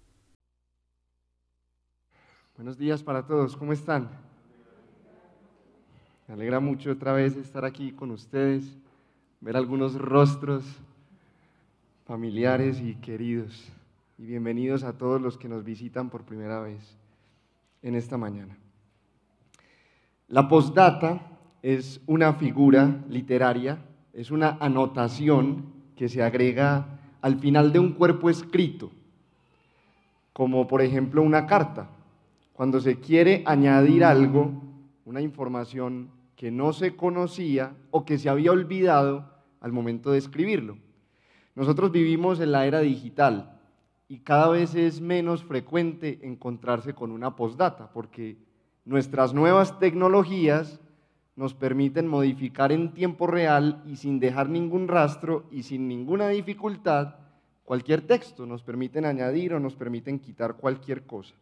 [2.55, 4.09] Buenos días para todos, ¿cómo están?
[6.29, 8.63] Me alegra mucho otra vez estar aquí con ustedes,
[9.41, 10.63] ver algunos rostros
[12.05, 13.73] familiares y queridos.
[14.19, 16.97] Y bienvenidos a todos los que nos visitan por primera vez
[17.83, 18.57] en esta mañana.
[20.29, 21.21] La postdata
[21.61, 23.85] es una figura literaria,
[24.15, 25.67] es una anotación
[25.97, 28.91] que se agrega al final de un cuerpo escrito,
[30.33, 31.91] como por ejemplo una carta.
[32.55, 34.51] Cuando se quiere añadir algo,
[35.05, 40.79] una información que no se conocía o que se había olvidado al momento de escribirlo.
[41.55, 43.53] Nosotros vivimos en la era digital
[44.09, 48.37] y cada vez es menos frecuente encontrarse con una postdata, porque
[48.85, 50.81] nuestras nuevas tecnologías
[51.35, 57.17] nos permiten modificar en tiempo real y sin dejar ningún rastro y sin ninguna dificultad
[57.65, 61.35] cualquier texto, nos permiten añadir o nos permiten quitar cualquier cosa.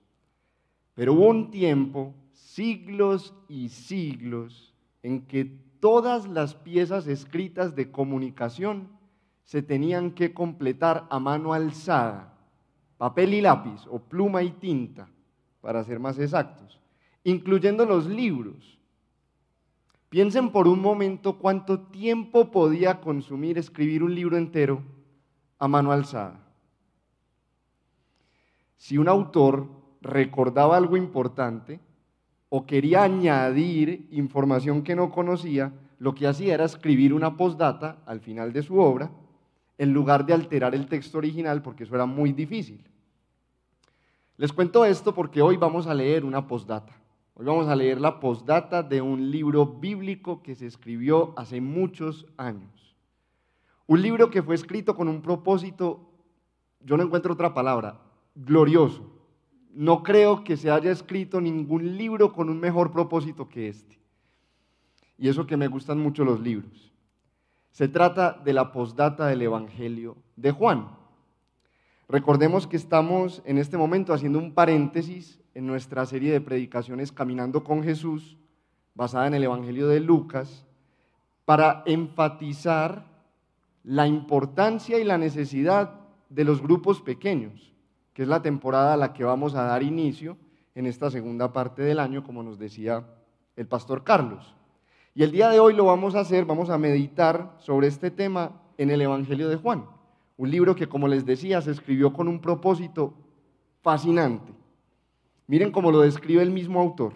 [0.94, 5.44] Pero hubo un tiempo, siglos y siglos, en que
[5.80, 8.88] todas las piezas escritas de comunicación
[9.42, 12.33] se tenían que completar a mano alzada
[12.96, 15.08] papel y lápiz o pluma y tinta,
[15.60, 16.80] para ser más exactos,
[17.22, 18.78] incluyendo los libros.
[20.08, 24.82] Piensen por un momento cuánto tiempo podía consumir escribir un libro entero
[25.58, 26.40] a mano alzada.
[28.76, 29.66] Si un autor
[30.02, 31.80] recordaba algo importante
[32.50, 38.20] o quería añadir información que no conocía, lo que hacía era escribir una postdata al
[38.20, 39.10] final de su obra
[39.78, 42.84] en lugar de alterar el texto original porque eso era muy difícil.
[44.36, 46.92] Les cuento esto porque hoy vamos a leer una postdata.
[47.34, 52.27] Hoy vamos a leer la postdata de un libro bíblico que se escribió hace muchos
[52.36, 52.96] años.
[53.86, 56.11] Un libro que fue escrito con un propósito,
[56.80, 58.01] yo no encuentro otra palabra,
[58.34, 59.11] glorioso.
[59.73, 63.98] No creo que se haya escrito ningún libro con un mejor propósito que este.
[65.18, 66.93] Y eso que me gustan mucho los libros.
[67.74, 70.96] Se trata de la postdata del Evangelio de Juan.
[72.08, 77.64] Recordemos que estamos en este momento haciendo un paréntesis en nuestra serie de predicaciones Caminando
[77.64, 78.39] con Jesús,
[78.95, 80.64] basada en el Evangelio de Lucas,
[81.45, 83.07] para enfatizar
[83.83, 85.98] la importancia y la necesidad
[86.29, 87.74] de los grupos pequeños,
[88.13, 90.36] que es la temporada a la que vamos a dar inicio
[90.77, 93.05] en esta segunda parte del año, como nos decía
[93.57, 94.55] el pastor Carlos.
[95.14, 98.61] Y el día de hoy lo vamos a hacer, vamos a meditar sobre este tema
[98.77, 99.86] en el Evangelio de Juan.
[100.36, 103.14] Un libro que, como les decía, se escribió con un propósito
[103.80, 104.52] fascinante.
[105.47, 107.13] Miren cómo lo describe el mismo autor.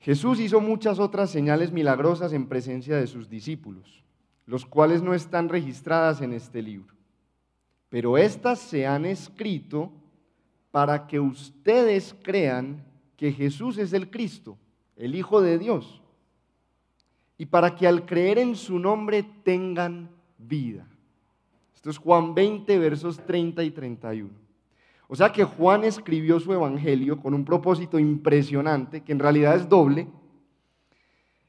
[0.00, 4.02] Jesús hizo muchas otras señales milagrosas en presencia de sus discípulos,
[4.46, 6.94] los cuales no están registradas en este libro.
[7.88, 9.92] Pero estas se han escrito
[10.72, 12.84] para que ustedes crean
[13.16, 14.56] que Jesús es el Cristo,
[14.96, 15.99] el Hijo de Dios,
[17.40, 20.86] y para que al creer en su nombre tengan vida.
[21.74, 24.28] Esto es Juan 20, versos 30 y 31.
[25.08, 29.66] O sea que Juan escribió su evangelio con un propósito impresionante, que en realidad es
[29.70, 30.06] doble,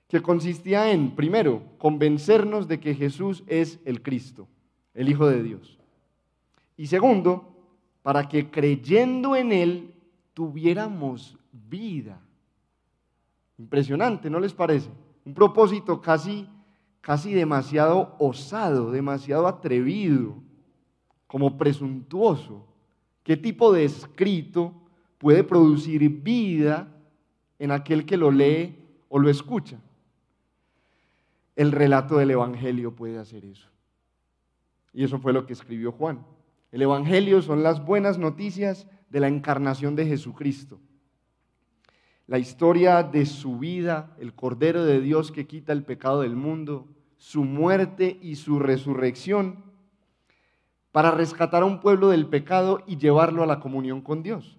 [0.07, 4.47] que consistía en, primero, convencernos de que Jesús es el Cristo,
[4.93, 5.77] el Hijo de Dios.
[6.77, 7.53] Y segundo,
[8.01, 9.93] para que creyendo en Él
[10.33, 12.21] tuviéramos vida.
[13.57, 14.89] Impresionante, ¿no les parece?
[15.25, 16.47] Un propósito casi
[17.01, 20.35] casi demasiado osado, demasiado atrevido,
[21.27, 22.67] como presuntuoso.
[23.23, 24.73] ¿Qué tipo de escrito
[25.17, 26.87] puede producir vida
[27.59, 28.77] en aquel que lo lee
[29.09, 29.79] o lo escucha?
[31.55, 33.67] El relato del Evangelio puede hacer eso.
[34.93, 36.25] Y eso fue lo que escribió Juan.
[36.71, 40.79] El Evangelio son las buenas noticias de la encarnación de Jesucristo.
[42.31, 46.87] La historia de su vida, el Cordero de Dios que quita el pecado del mundo,
[47.17, 49.65] su muerte y su resurrección
[50.93, 54.57] para rescatar a un pueblo del pecado y llevarlo a la comunión con Dios.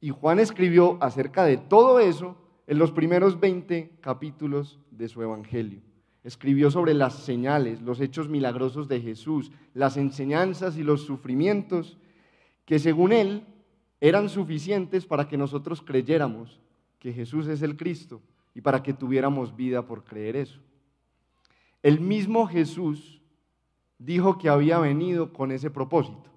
[0.00, 5.82] Y Juan escribió acerca de todo eso en los primeros 20 capítulos de su Evangelio.
[6.24, 11.98] Escribió sobre las señales, los hechos milagrosos de Jesús, las enseñanzas y los sufrimientos
[12.64, 13.46] que según él
[14.00, 16.60] eran suficientes para que nosotros creyéramos
[17.00, 18.22] que Jesús es el Cristo
[18.54, 20.60] y para que tuviéramos vida por creer eso.
[21.82, 23.20] El mismo Jesús
[23.98, 26.30] dijo que había venido con ese propósito.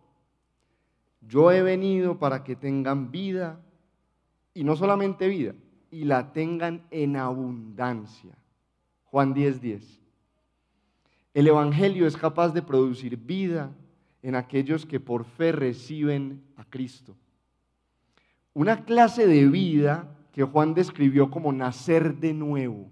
[1.26, 3.62] yo he venido para que tengan vida,
[4.54, 5.56] y no solamente vida,
[5.90, 8.36] y la tengan en abundancia.
[9.06, 9.62] Juan 10:10.
[9.62, 10.02] 10.
[11.34, 13.72] El Evangelio es capaz de producir vida
[14.22, 17.16] en aquellos que por fe reciben a Cristo.
[18.54, 22.90] Una clase de vida que Juan describió como nacer de nuevo,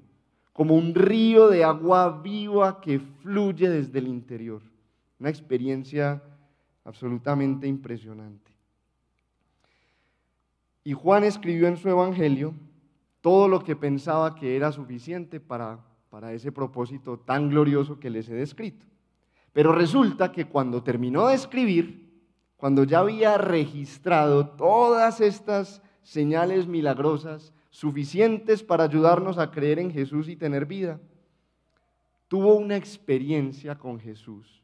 [0.54, 4.62] como un río de agua viva que fluye desde el interior.
[5.20, 6.22] Una experiencia
[6.86, 8.52] absolutamente impresionante.
[10.84, 12.54] Y Juan escribió en su Evangelio
[13.22, 15.80] todo lo que pensaba que era suficiente para,
[16.10, 18.86] para ese propósito tan glorioso que les he descrito.
[19.52, 22.22] Pero resulta que cuando terminó de escribir,
[22.56, 30.27] cuando ya había registrado todas estas señales milagrosas suficientes para ayudarnos a creer en Jesús
[30.27, 31.00] y tener vida,
[32.27, 34.62] tuvo una experiencia con Jesús.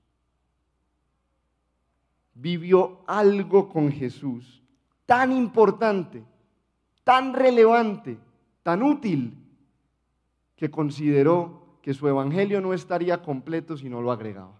[2.33, 4.61] Vivió algo con Jesús
[5.05, 6.23] tan importante,
[7.03, 8.19] tan relevante,
[8.61, 9.33] tan útil,
[10.55, 14.59] que consideró que su evangelio no estaría completo si no lo agregaba.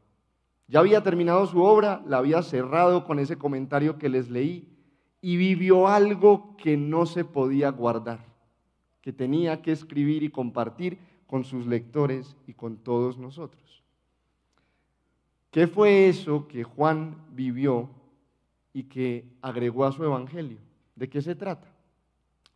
[0.68, 4.77] Ya había terminado su obra, la había cerrado con ese comentario que les leí
[5.22, 8.26] y vivió algo que no se podía guardar,
[9.02, 13.84] que tenía que escribir y compartir con sus lectores y con todos nosotros.
[15.52, 17.90] ¿Qué fue eso que Juan vivió
[18.74, 20.60] y que agregó a su evangelio?
[20.96, 21.68] ¿De qué se trata?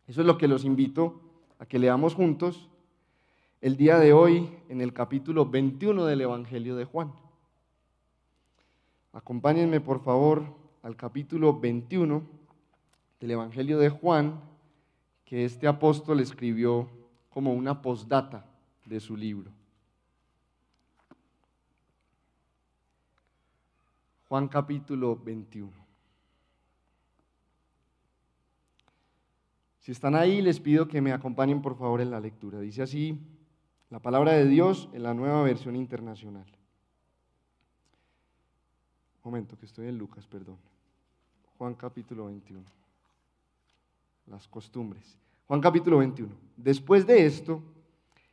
[0.06, 1.20] Eso es lo que los invito
[1.58, 2.68] a que leamos juntos
[3.60, 7.12] el día de hoy en el capítulo 21 del Evangelio de Juan.
[9.12, 10.42] Acompáñenme por favor
[10.82, 12.22] al capítulo 21
[13.22, 14.40] del Evangelio de Juan,
[15.24, 16.90] que este apóstol escribió
[17.30, 18.44] como una postdata
[18.84, 19.52] de su libro.
[24.28, 25.70] Juan capítulo 21.
[29.78, 32.58] Si están ahí, les pido que me acompañen por favor en la lectura.
[32.58, 33.20] Dice así
[33.88, 36.46] la palabra de Dios en la nueva versión internacional.
[39.22, 40.58] Momento, que estoy en Lucas, perdón.
[41.56, 42.81] Juan capítulo 21.
[44.26, 45.18] Las costumbres.
[45.46, 46.32] Juan capítulo 21.
[46.56, 47.62] Después de esto,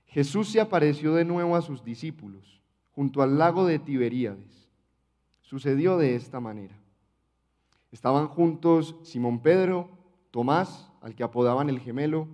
[0.05, 2.59] Jesús se apareció de nuevo a sus discípulos
[2.99, 4.69] junto al lago de Tiberíades.
[5.41, 6.75] Sucedió de esta manera.
[7.91, 9.89] Estaban juntos Simón Pedro,
[10.31, 12.27] Tomás, al que apodaban el gemelo,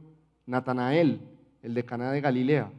[0.45, 1.21] Natanael,
[1.61, 2.71] el de Caná de Galilea,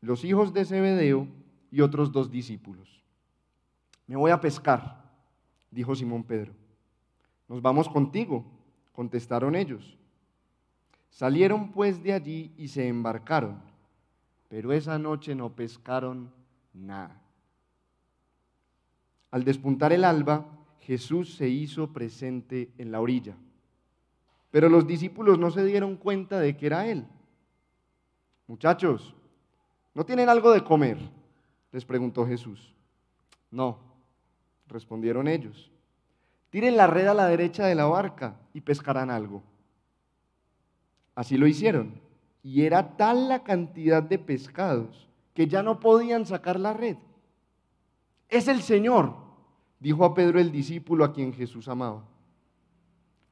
[0.00, 1.28] los hijos de Zebedeo
[1.70, 3.02] y otros dos discípulos.
[4.06, 5.04] Me voy a pescar,
[5.70, 6.52] dijo Simón Pedro.
[7.48, 8.44] Nos vamos contigo,
[8.92, 9.96] contestaron ellos.
[11.10, 13.60] Salieron pues de allí y se embarcaron,
[14.48, 16.30] pero esa noche no pescaron
[16.72, 17.20] nada.
[19.30, 20.46] Al despuntar el alba,
[20.80, 23.36] Jesús se hizo presente en la orilla,
[24.50, 27.06] pero los discípulos no se dieron cuenta de que era Él.
[28.46, 29.14] Muchachos,
[29.94, 30.98] ¿no tienen algo de comer?
[31.72, 32.72] les preguntó Jesús.
[33.50, 33.78] No,
[34.68, 35.70] respondieron ellos.
[36.50, 39.42] Tiren la red a la derecha de la barca y pescarán algo.
[41.16, 42.00] Así lo hicieron.
[42.44, 46.96] Y era tal la cantidad de pescados que ya no podían sacar la red.
[48.28, 49.14] Es el Señor,
[49.80, 52.04] dijo a Pedro el discípulo a quien Jesús amaba.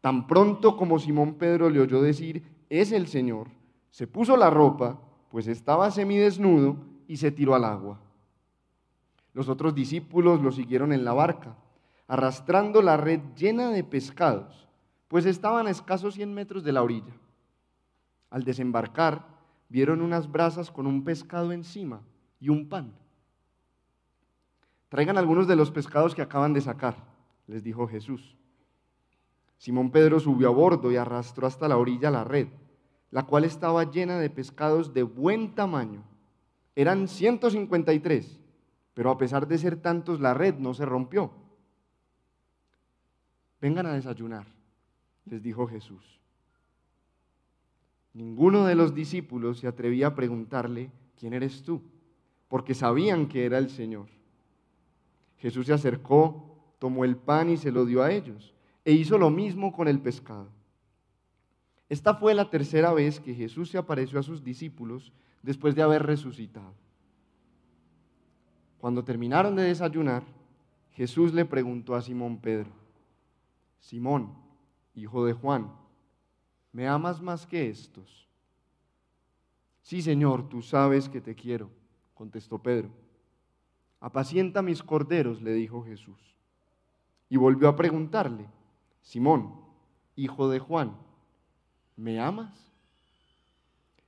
[0.01, 3.49] Tan pronto como Simón Pedro le oyó decir, es el Señor,
[3.91, 8.01] se puso la ropa, pues estaba semidesnudo, y se tiró al agua.
[9.33, 11.57] Los otros discípulos lo siguieron en la barca,
[12.07, 14.69] arrastrando la red llena de pescados,
[15.09, 17.15] pues estaban a escasos 100 metros de la orilla.
[18.35, 19.25] Al desembarcar,
[19.69, 22.01] vieron unas brasas con un pescado encima
[22.41, 22.93] y un pan.
[24.89, 26.97] Traigan algunos de los pescados que acaban de sacar,
[27.47, 28.37] les dijo Jesús.
[29.59, 32.49] Simón Pedro subió a bordo y arrastró hasta la orilla la red,
[33.13, 36.03] la cual estaba llena de pescados de buen tamaño.
[36.75, 38.41] Eran 153
[38.95, 41.33] pero a pesar de ser tantos, la red no se rompió.
[43.61, 44.47] Vengan a desayunar,
[45.25, 46.21] les dijo Jesús.
[48.15, 51.83] Ninguno de los discípulos se atrevía a preguntarle, ¿quién eres tú?
[52.49, 54.07] Porque sabían que era el Señor.
[55.39, 58.55] Jesús se acercó, tomó el pan y se lo dio a ellos,
[58.85, 60.49] e hizo lo mismo con el pescado.
[61.89, 66.05] Esta fue la tercera vez que Jesús se apareció a sus discípulos después de haber
[66.05, 66.73] resucitado.
[68.79, 70.23] Cuando terminaron de desayunar,
[70.93, 72.71] Jesús le preguntó a Simón Pedro,
[73.81, 74.35] Simón,
[74.95, 75.73] hijo de Juan,
[76.75, 78.29] ¿me amas más que estos?
[79.81, 81.71] Sí, Señor, tú sabes que te quiero,
[82.15, 82.91] contestó Pedro.
[84.01, 86.19] Apacienta mis corderos, le dijo Jesús.
[87.31, 88.49] Y volvió a preguntarle,
[89.03, 89.55] Simón,
[90.17, 90.97] hijo de Juan,
[91.97, 92.73] ¿me amas?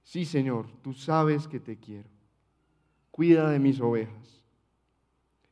[0.02, 2.08] Sí, Señor, tú sabes que te quiero.
[3.12, 4.42] Cuida de mis ovejas.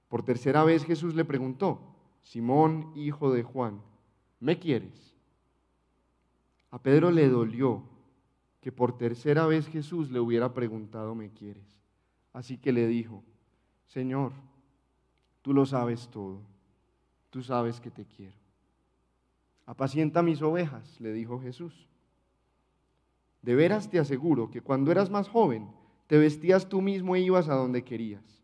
[0.09, 1.80] Por tercera vez Jesús le preguntó,
[2.23, 3.80] Simón, hijo de Juan,
[4.40, 5.13] ¿me quieres?
[6.74, 7.84] A Pedro le dolió
[8.60, 11.62] que por tercera vez Jesús le hubiera preguntado, ¿me quieres?
[12.32, 13.22] Así que le dijo,
[13.86, 14.32] Señor,
[15.42, 16.40] tú lo sabes todo,
[17.30, 18.34] tú sabes que te quiero.
[19.66, 21.86] Apacienta mis ovejas, le dijo Jesús.
[23.40, 25.68] De veras te aseguro que cuando eras más joven,
[26.08, 28.42] te vestías tú mismo e ibas a donde querías.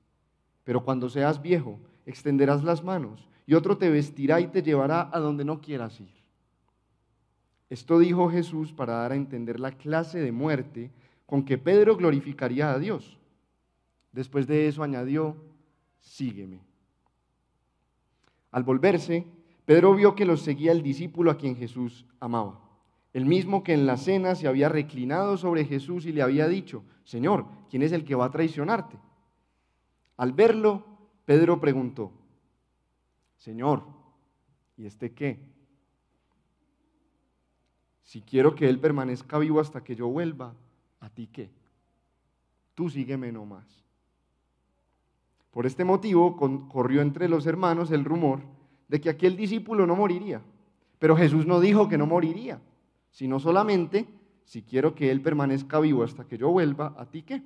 [0.62, 5.18] Pero cuando seas viejo, extenderás las manos y otro te vestirá y te llevará a
[5.18, 6.19] donde no quieras ir.
[7.70, 10.90] Esto dijo Jesús para dar a entender la clase de muerte
[11.24, 13.18] con que Pedro glorificaría a Dios.
[14.12, 15.36] Después de eso añadió,
[16.00, 16.60] sígueme.
[18.50, 19.26] Al volverse,
[19.64, 22.60] Pedro vio que los seguía el discípulo a quien Jesús amaba
[23.12, 26.84] el mismo que en la cena se había reclinado sobre Jesús y le había dicho,
[27.04, 28.98] Señor, ¿quién es el que va a traicionarte?
[30.16, 30.84] Al verlo,
[31.24, 32.12] Pedro preguntó,
[33.36, 33.84] Señor,
[34.76, 35.40] ¿y este qué?
[38.10, 40.52] Si quiero que Él permanezca vivo hasta que yo vuelva,
[40.98, 41.48] ¿a ti qué?
[42.74, 43.84] Tú sígueme nomás.
[45.52, 46.36] Por este motivo
[46.68, 48.40] corrió entre los hermanos el rumor
[48.88, 50.42] de que aquel discípulo no moriría.
[50.98, 52.60] Pero Jesús no dijo que no moriría
[53.12, 54.06] sino solamente
[54.44, 57.42] si quiero que Él permanezca vivo hasta que yo vuelva, ¿a ti qué?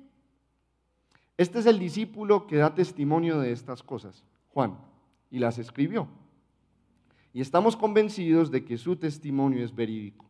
[1.37, 4.77] Este es el discípulo que da testimonio de estas cosas, Juan,
[5.29, 6.07] y las escribió.
[7.33, 10.25] Y estamos convencidos de que su testimonio es verídico.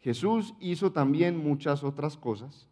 [0.00, 2.68] Jesús hizo también muchas otras cosas,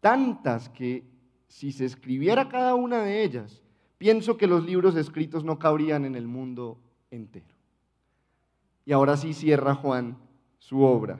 [0.00, 1.04] tantas que
[1.46, 3.62] si se escribiera cada una de ellas,
[3.98, 6.78] pienso que los libros escritos no cabrían en el mundo
[7.10, 7.54] entero.
[8.84, 10.18] Y ahora sí cierra Juan
[10.58, 11.18] su obra,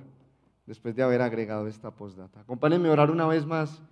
[0.66, 2.40] después de haber agregado esta postdata.
[2.40, 3.82] Acompáñenme a orar una vez más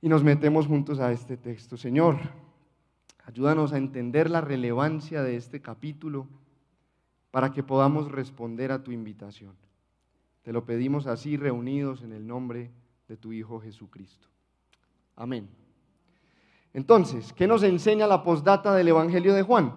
[0.00, 1.76] y nos metemos juntos a este texto.
[1.76, 2.16] Señor,
[3.24, 6.26] ayúdanos a entender la relevancia de este capítulo
[7.30, 9.54] para que podamos responder a tu invitación.
[10.48, 12.70] Te lo pedimos así reunidos en el nombre
[13.06, 14.28] de tu Hijo Jesucristo.
[15.14, 15.46] Amén.
[16.72, 19.74] Entonces, ¿qué nos enseña la postdata del Evangelio de Juan?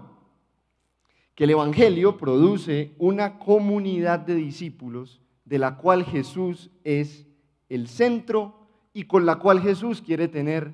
[1.36, 7.28] que el Evangelio produce una comunidad de discípulos de la cual Jesús es
[7.68, 8.56] el centro
[8.94, 10.74] y con la cual Jesús quiere tener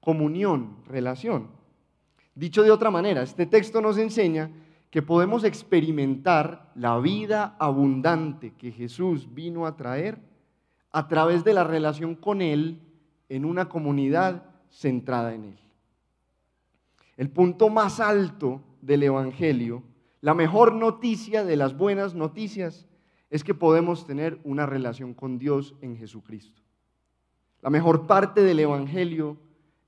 [0.00, 1.52] comunión, relación.
[2.34, 4.50] Dicho de otra manera, este texto nos enseña
[4.90, 10.18] que podemos experimentar la vida abundante que Jesús vino a traer
[10.90, 12.80] a través de la relación con Él
[13.28, 15.58] en una comunidad centrada en Él.
[17.16, 19.82] El punto más alto del Evangelio
[20.26, 22.88] la mejor noticia de las buenas noticias
[23.30, 26.62] es que podemos tener una relación con Dios en Jesucristo.
[27.60, 29.36] La mejor parte del Evangelio,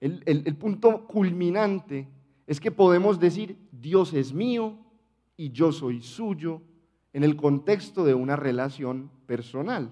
[0.00, 2.06] el, punto culminante,
[2.46, 4.78] es que podemos decir, Dios es mío
[5.38, 6.61] y yo soy suyo
[7.14, 9.90] en el contexto de una relación personal.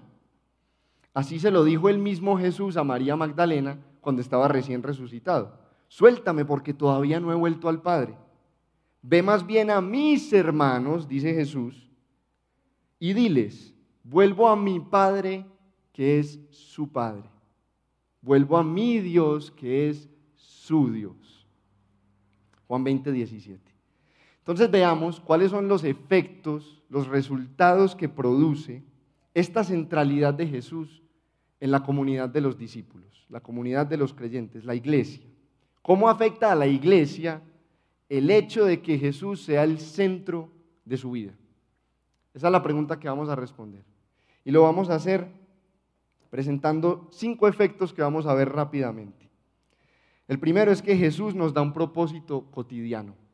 [1.13, 5.57] Así se lo dijo el mismo Jesús a María Magdalena cuando estaba recién resucitado.
[5.87, 8.15] Suéltame porque todavía no he vuelto al Padre.
[9.01, 11.89] Ve más bien a mis hermanos, dice Jesús,
[12.99, 13.73] y diles,
[14.03, 15.45] vuelvo a mi Padre
[15.93, 17.29] que es su Padre.
[18.21, 21.47] Vuelvo a mi Dios que es su Dios.
[22.67, 23.66] Juan 20, 17.
[24.47, 28.81] Entonces veamos cuáles son los efectos, los resultados que produce
[29.33, 31.03] esta centralidad de Jesús
[31.59, 35.27] en la comunidad de los discípulos, la comunidad de los creyentes, la iglesia.
[35.81, 37.41] ¿Cómo afecta a la iglesia
[38.07, 40.49] el hecho de que Jesús sea el centro
[40.85, 41.33] de su vida?
[42.33, 43.83] Esa es la pregunta que vamos a responder.
[44.45, 45.27] Y lo vamos a hacer
[46.29, 49.29] presentando cinco efectos que vamos a ver rápidamente.
[50.25, 53.26] El primero es que Jesús nos da un propósito cotidiano.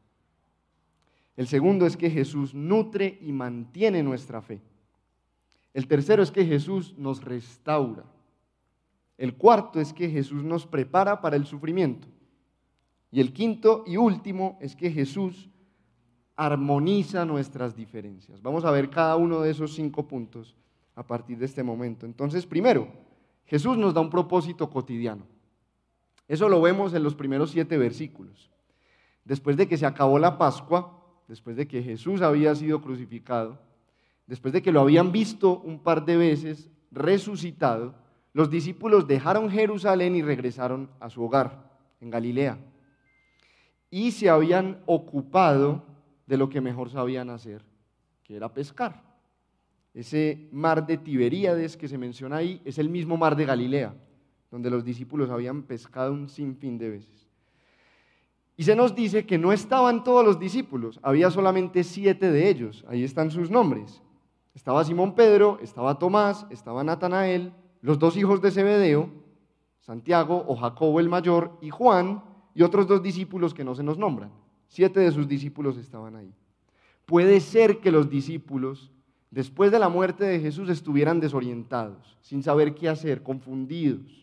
[1.36, 4.62] El segundo es que Jesús nutre y mantiene nuestra fe.
[5.74, 8.04] El tercero es que Jesús nos restaura.
[9.18, 12.08] El cuarto es que Jesús nos prepara para el sufrimiento.
[13.12, 15.50] Y el quinto y último es que Jesús
[16.36, 18.42] armoniza nuestras diferencias.
[18.42, 20.56] Vamos a ver cada uno de esos cinco puntos
[20.96, 22.06] a partir de este momento.
[22.06, 22.88] Entonces, primero,
[23.46, 25.26] Jesús nos da un propósito cotidiano.
[26.28, 28.50] Eso lo vemos en los primeros siete versículos.
[29.26, 31.03] Después de que se acabó la Pascua,
[31.34, 33.58] después de que Jesús había sido crucificado,
[34.28, 37.96] después de que lo habían visto un par de veces resucitado,
[38.34, 41.72] los discípulos dejaron Jerusalén y regresaron a su hogar
[42.02, 42.60] en Galilea
[43.90, 45.84] y se habían ocupado
[46.28, 47.66] de lo que mejor sabían hacer,
[48.22, 49.02] que era pescar.
[49.92, 53.96] Ese mar de Tiberíades que se menciona ahí es el mismo mar de Galilea,
[54.52, 57.23] donde los discípulos habían pescado un sinfín de veces.
[58.56, 62.86] Y se nos dice que no estaban todos los discípulos, había solamente siete de ellos,
[62.88, 64.02] ahí están sus nombres.
[64.54, 69.10] Estaba Simón Pedro, estaba Tomás, estaba Natanael, los dos hijos de Zebedeo,
[69.80, 73.98] Santiago o Jacobo el mayor y Juan y otros dos discípulos que no se nos
[73.98, 74.32] nombran.
[74.68, 76.34] Siete de sus discípulos estaban ahí.
[77.06, 78.92] Puede ser que los discípulos,
[79.30, 84.23] después de la muerte de Jesús, estuvieran desorientados, sin saber qué hacer, confundidos.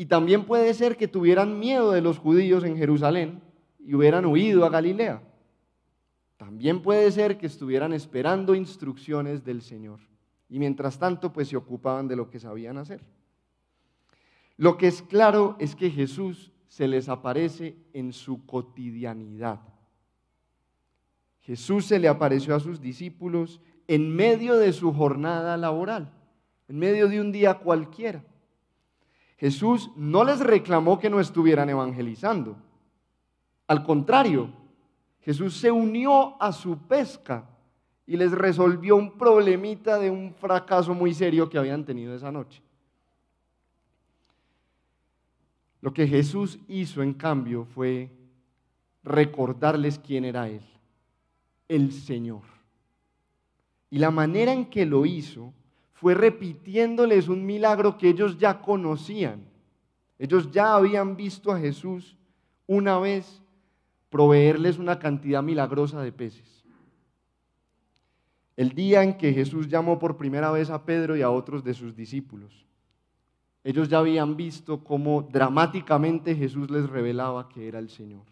[0.00, 3.42] Y también puede ser que tuvieran miedo de los judíos en Jerusalén
[3.84, 5.20] y hubieran huido a Galilea.
[6.36, 9.98] También puede ser que estuvieran esperando instrucciones del Señor.
[10.48, 13.02] Y mientras tanto, pues se ocupaban de lo que sabían hacer.
[14.56, 19.60] Lo que es claro es que Jesús se les aparece en su cotidianidad.
[21.40, 26.12] Jesús se le apareció a sus discípulos en medio de su jornada laboral,
[26.68, 28.22] en medio de un día cualquiera.
[29.38, 32.56] Jesús no les reclamó que no estuvieran evangelizando.
[33.68, 34.50] Al contrario,
[35.20, 37.48] Jesús se unió a su pesca
[38.06, 42.62] y les resolvió un problemita de un fracaso muy serio que habían tenido esa noche.
[45.80, 48.10] Lo que Jesús hizo, en cambio, fue
[49.04, 50.62] recordarles quién era Él,
[51.68, 52.42] el Señor.
[53.90, 55.52] Y la manera en que lo hizo
[56.00, 59.42] fue repitiéndoles un milagro que ellos ya conocían.
[60.18, 62.16] Ellos ya habían visto a Jesús
[62.68, 63.42] una vez
[64.08, 66.64] proveerles una cantidad milagrosa de peces.
[68.56, 71.74] El día en que Jesús llamó por primera vez a Pedro y a otros de
[71.74, 72.64] sus discípulos,
[73.64, 78.22] ellos ya habían visto cómo dramáticamente Jesús les revelaba que era el Señor.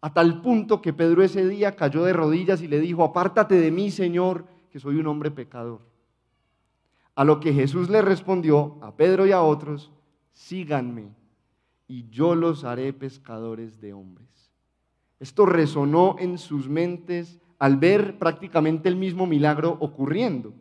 [0.00, 3.70] A tal punto que Pedro ese día cayó de rodillas y le dijo, apártate de
[3.70, 5.89] mí, Señor, que soy un hombre pecador.
[7.20, 9.92] A lo que Jesús le respondió a Pedro y a otros,
[10.32, 11.10] síganme
[11.86, 14.50] y yo los haré pescadores de hombres.
[15.18, 20.54] Esto resonó en sus mentes al ver prácticamente el mismo milagro ocurriendo.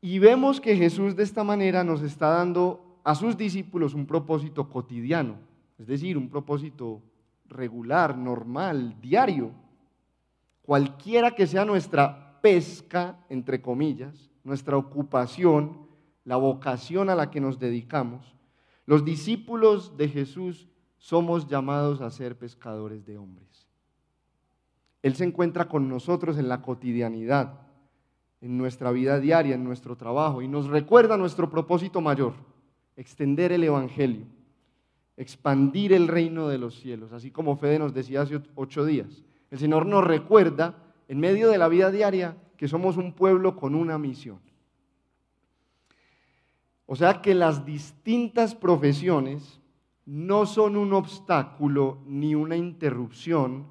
[0.00, 4.70] Y vemos que Jesús de esta manera nos está dando a sus discípulos un propósito
[4.70, 5.34] cotidiano,
[5.78, 7.02] es decir, un propósito
[7.46, 9.50] regular, normal, diario.
[10.62, 15.86] Cualquiera que sea nuestra pesca, entre comillas, nuestra ocupación,
[16.24, 18.34] la vocación a la que nos dedicamos,
[18.86, 23.66] los discípulos de Jesús somos llamados a ser pescadores de hombres.
[25.02, 27.60] Él se encuentra con nosotros en la cotidianidad,
[28.40, 32.34] en nuestra vida diaria, en nuestro trabajo, y nos recuerda nuestro propósito mayor,
[32.96, 34.26] extender el Evangelio,
[35.16, 39.22] expandir el reino de los cielos, así como Fede nos decía hace ocho días.
[39.50, 40.74] El Señor nos recuerda,
[41.08, 44.38] en medio de la vida diaria, que somos un pueblo con una misión.
[46.84, 49.58] O sea que las distintas profesiones
[50.04, 53.64] no son un obstáculo ni una interrupción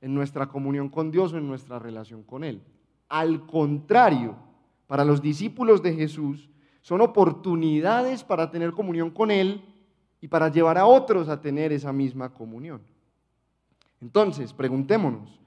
[0.00, 2.62] en nuestra comunión con Dios o en nuestra relación con Él.
[3.10, 4.36] Al contrario,
[4.86, 6.48] para los discípulos de Jesús
[6.80, 9.62] son oportunidades para tener comunión con Él
[10.22, 12.80] y para llevar a otros a tener esa misma comunión.
[14.00, 15.38] Entonces, preguntémonos,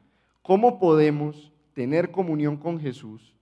[0.44, 3.36] ¿cómo podemos tener comunión con Jesús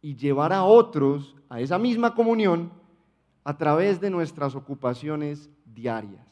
[0.00, 2.72] y llevar a otros a esa misma comunión
[3.44, 6.26] a través de nuestras ocupaciones diarias?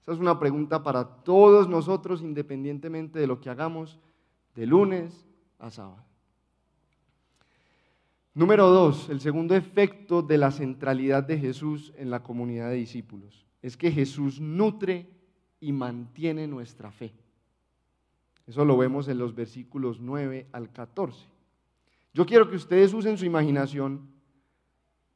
[0.00, 4.00] Esa es una pregunta para todos nosotros, independientemente de lo que hagamos
[4.54, 5.26] de lunes
[5.58, 6.02] a sábado.
[8.32, 13.46] Número dos, el segundo efecto de la centralidad de Jesús en la comunidad de discípulos
[13.60, 15.06] es que Jesús nutre
[15.60, 17.12] y mantiene nuestra fe.
[18.46, 21.26] Eso lo vemos en los versículos 9 al 14.
[22.14, 24.08] Yo quiero que ustedes usen su imaginación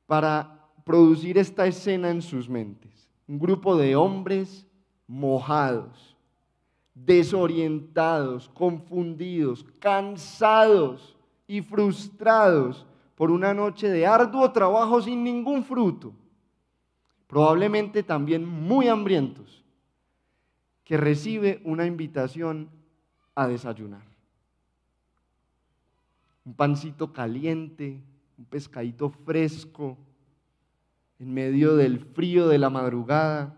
[0.07, 3.09] para producir esta escena en sus mentes.
[3.29, 4.67] Un grupo de hombres
[5.07, 6.17] mojados,
[6.95, 11.17] desorientados, confundidos, cansados
[11.47, 16.13] y frustrados por una noche de arduo trabajo sin ningún fruto.
[17.29, 19.65] Probablemente también muy hambrientos,
[20.83, 22.80] que recibe una invitación
[23.41, 24.03] a desayunar.
[26.45, 28.03] Un pancito caliente,
[28.37, 29.97] un pescadito fresco,
[31.19, 33.57] en medio del frío de la madrugada,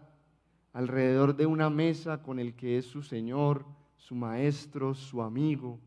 [0.73, 3.67] alrededor de una mesa con el que es su Señor,
[3.97, 5.81] su Maestro, su amigo,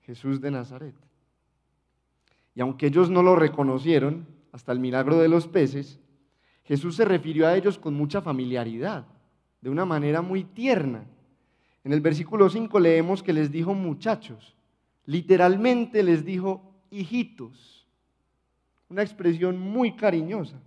[0.00, 0.96] Jesús de Nazaret.
[2.56, 6.00] Y aunque ellos no lo reconocieron, hasta el milagro de los peces,
[6.64, 9.06] Jesús se refirió a ellos con mucha familiaridad,
[9.60, 11.06] de una manera muy tierna
[11.84, 14.54] En el versículo 5 leemos que les dijo muchachos,
[15.06, 17.86] literalmente les dijo hijitos,
[18.88, 20.60] una expresión muy cariñosa.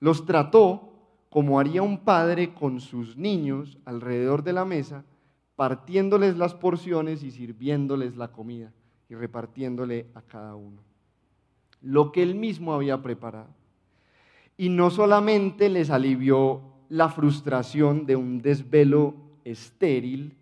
[0.00, 0.92] Los trató
[1.30, 5.04] como haría un padre con sus niños alrededor de la mesa,
[5.54, 8.72] partiéndoles las porciones y sirviéndoles la comida
[9.08, 10.86] y repartiéndole a cada uno
[11.86, 13.48] lo que él mismo había preparado.
[14.56, 19.14] Y no solamente les alivió la frustración de un desvelo
[19.46, 20.36] estéril,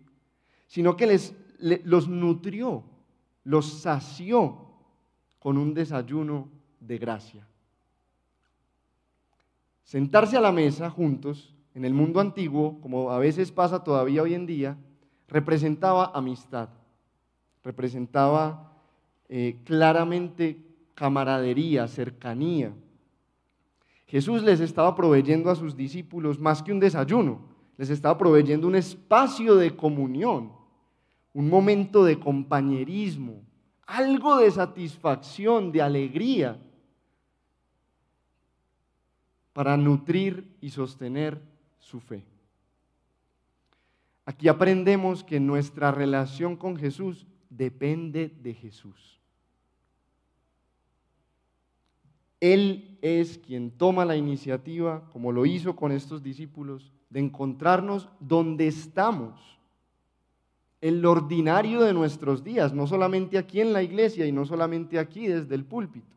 [0.67, 1.35] sino que les,
[1.83, 2.83] los nutrió,
[3.43, 4.57] los sació
[5.39, 7.47] con un desayuno de gracia.
[9.83, 14.33] Sentarse a la mesa juntos en el mundo antiguo, como a veces pasa todavía hoy
[14.33, 14.77] en día,
[15.27, 16.69] representaba amistad,
[17.63, 18.73] representaba
[19.29, 20.59] eh, claramente
[20.95, 22.73] camaradería, cercanía.
[24.07, 28.75] Jesús les estaba proveyendo a sus discípulos más que un desayuno, les estaba proveyendo un
[28.75, 30.51] espacio de comunión,
[31.33, 33.41] un momento de compañerismo,
[33.85, 36.59] algo de satisfacción, de alegría,
[39.53, 41.41] para nutrir y sostener
[41.79, 42.25] su fe.
[44.25, 49.19] Aquí aprendemos que nuestra relación con Jesús depende de Jesús.
[52.39, 58.67] Él es quien toma la iniciativa, como lo hizo con estos discípulos, de encontrarnos donde
[58.67, 59.39] estamos,
[60.81, 64.99] en lo ordinario de nuestros días, no solamente aquí en la iglesia y no solamente
[64.99, 66.13] aquí desde el púlpito.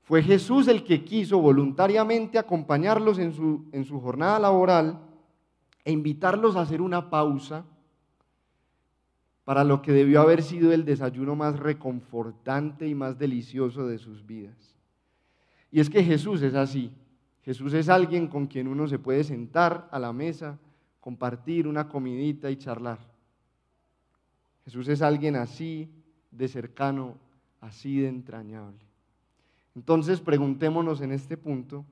[0.00, 4.98] Fue Jesús el que quiso voluntariamente acompañarlos en su, en su jornada laboral
[5.84, 7.66] e invitarlos a hacer una pausa
[9.44, 14.24] para lo que debió haber sido el desayuno más reconfortante y más delicioso de sus
[14.24, 14.74] vidas.
[15.70, 16.90] Y es que Jesús es así.
[17.46, 20.58] Jesús es alguien con quien uno se puede sentar a la mesa,
[21.00, 22.98] compartir una comidita y charlar.
[24.64, 25.88] Jesús es alguien así
[26.32, 27.16] de cercano,
[27.60, 28.80] así de entrañable.
[29.76, 31.84] Entonces preguntémonos en este punto,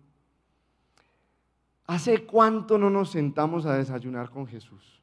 [1.87, 5.01] ¿hace cuánto no nos sentamos a desayunar con Jesús?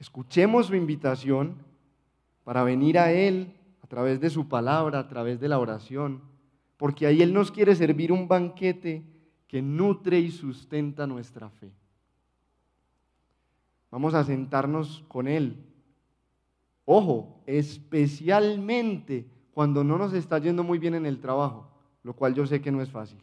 [0.00, 1.54] Escuchemos su invitación
[2.42, 3.54] para venir a Él
[3.92, 6.22] través de su palabra, a través de la oración,
[6.78, 9.02] porque ahí Él nos quiere servir un banquete
[9.46, 11.70] que nutre y sustenta nuestra fe.
[13.90, 15.62] Vamos a sentarnos con Él.
[16.86, 21.68] Ojo, especialmente cuando no nos está yendo muy bien en el trabajo,
[22.02, 23.20] lo cual yo sé que no es fácil.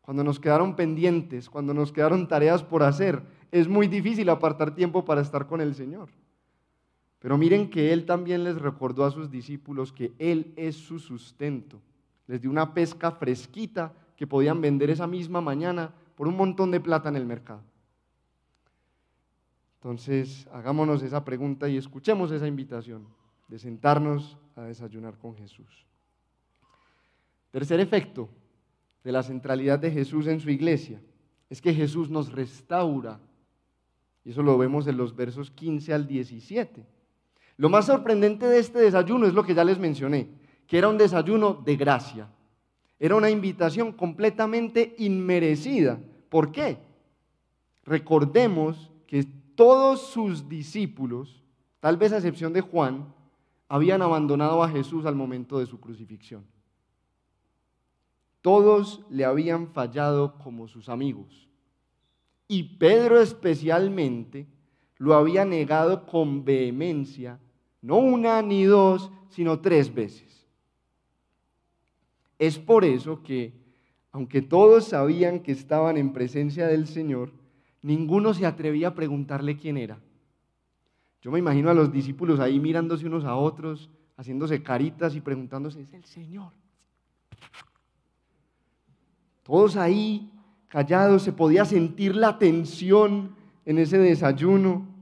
[0.00, 3.22] Cuando nos quedaron pendientes, cuando nos quedaron tareas por hacer,
[3.52, 6.08] es muy difícil apartar tiempo para estar con el Señor.
[7.18, 11.80] Pero miren que Él también les recordó a sus discípulos que Él es su sustento.
[12.26, 16.80] Les dio una pesca fresquita que podían vender esa misma mañana por un montón de
[16.80, 17.62] plata en el mercado.
[19.76, 23.06] Entonces, hagámonos esa pregunta y escuchemos esa invitación
[23.46, 25.86] de sentarnos a desayunar con Jesús.
[27.50, 28.28] Tercer efecto
[29.02, 31.00] de la centralidad de Jesús en su iglesia
[31.48, 33.20] es que Jesús nos restaura.
[34.24, 36.84] Y eso lo vemos en los versos 15 al 17.
[37.58, 40.28] Lo más sorprendente de este desayuno es lo que ya les mencioné,
[40.68, 42.30] que era un desayuno de gracia.
[43.00, 45.98] Era una invitación completamente inmerecida.
[46.28, 46.78] ¿Por qué?
[47.84, 49.24] Recordemos que
[49.56, 51.42] todos sus discípulos,
[51.80, 53.12] tal vez a excepción de Juan,
[53.68, 56.44] habían abandonado a Jesús al momento de su crucifixión.
[58.40, 61.48] Todos le habían fallado como sus amigos.
[62.46, 64.46] Y Pedro especialmente
[64.96, 67.40] lo había negado con vehemencia
[67.88, 70.46] no una ni dos, sino tres veces.
[72.38, 73.54] Es por eso que,
[74.12, 77.32] aunque todos sabían que estaban en presencia del Señor,
[77.80, 79.98] ninguno se atrevía a preguntarle quién era.
[81.22, 85.80] Yo me imagino a los discípulos ahí mirándose unos a otros, haciéndose caritas y preguntándose,
[85.80, 86.52] es el Señor.
[89.44, 90.30] Todos ahí
[90.68, 94.97] callados, se podía sentir la tensión en ese desayuno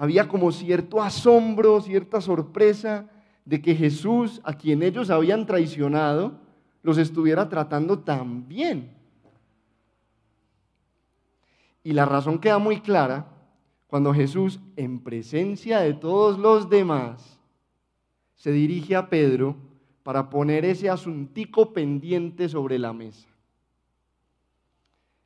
[0.00, 3.10] había como cierto asombro, cierta sorpresa
[3.44, 6.40] de que Jesús, a quien ellos habían traicionado,
[6.82, 8.96] los estuviera tratando tan bien.
[11.84, 13.26] Y la razón queda muy clara
[13.88, 17.38] cuando Jesús, en presencia de todos los demás,
[18.36, 19.54] se dirige a Pedro
[20.02, 23.28] para poner ese asuntico pendiente sobre la mesa.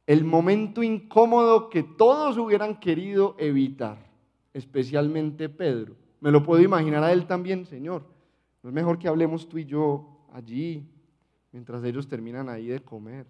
[0.04, 4.03] El momento incómodo que todos hubieran querido evitar
[4.54, 5.94] especialmente Pedro.
[6.20, 8.06] Me lo puedo imaginar a él también, Señor.
[8.62, 10.88] No es mejor que hablemos tú y yo allí,
[11.52, 13.26] mientras ellos terminan ahí de comer.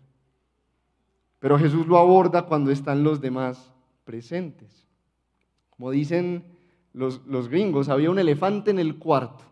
[1.40, 4.87] Pero Jesús lo aborda cuando están los demás presentes.
[5.70, 6.44] Como dicen
[6.92, 9.44] los, los gringos, había un elefante en el cuarto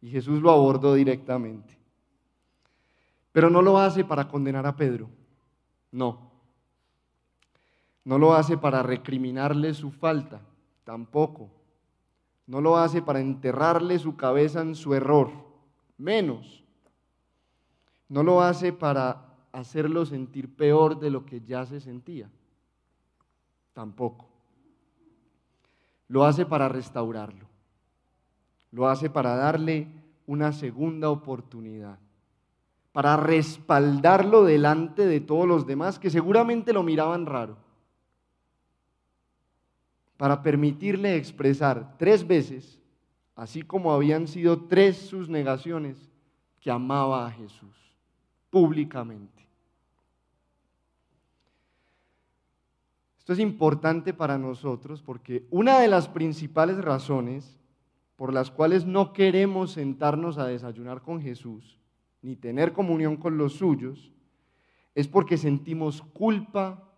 [0.00, 1.76] y Jesús lo abordó directamente.
[3.32, 5.08] Pero no lo hace para condenar a Pedro,
[5.92, 6.32] no.
[8.04, 10.40] No lo hace para recriminarle su falta,
[10.88, 11.50] tampoco.
[12.46, 15.30] No lo hace para enterrarle su cabeza en su error,
[15.98, 16.64] menos.
[18.08, 22.30] No lo hace para hacerlo sentir peor de lo que ya se sentía,
[23.74, 24.30] tampoco.
[26.08, 27.44] Lo hace para restaurarlo.
[28.72, 29.88] Lo hace para darle
[30.26, 31.98] una segunda oportunidad,
[32.92, 37.58] para respaldarlo delante de todos los demás que seguramente lo miraban raro,
[40.18, 42.78] para permitirle expresar tres veces,
[43.36, 46.10] así como habían sido tres sus negaciones,
[46.60, 47.76] que amaba a Jesús
[48.50, 49.46] públicamente.
[53.16, 57.56] Esto es importante para nosotros porque una de las principales razones
[58.16, 61.78] por las cuales no queremos sentarnos a desayunar con Jesús,
[62.22, 64.10] ni tener comunión con los suyos,
[64.96, 66.90] es porque sentimos culpa,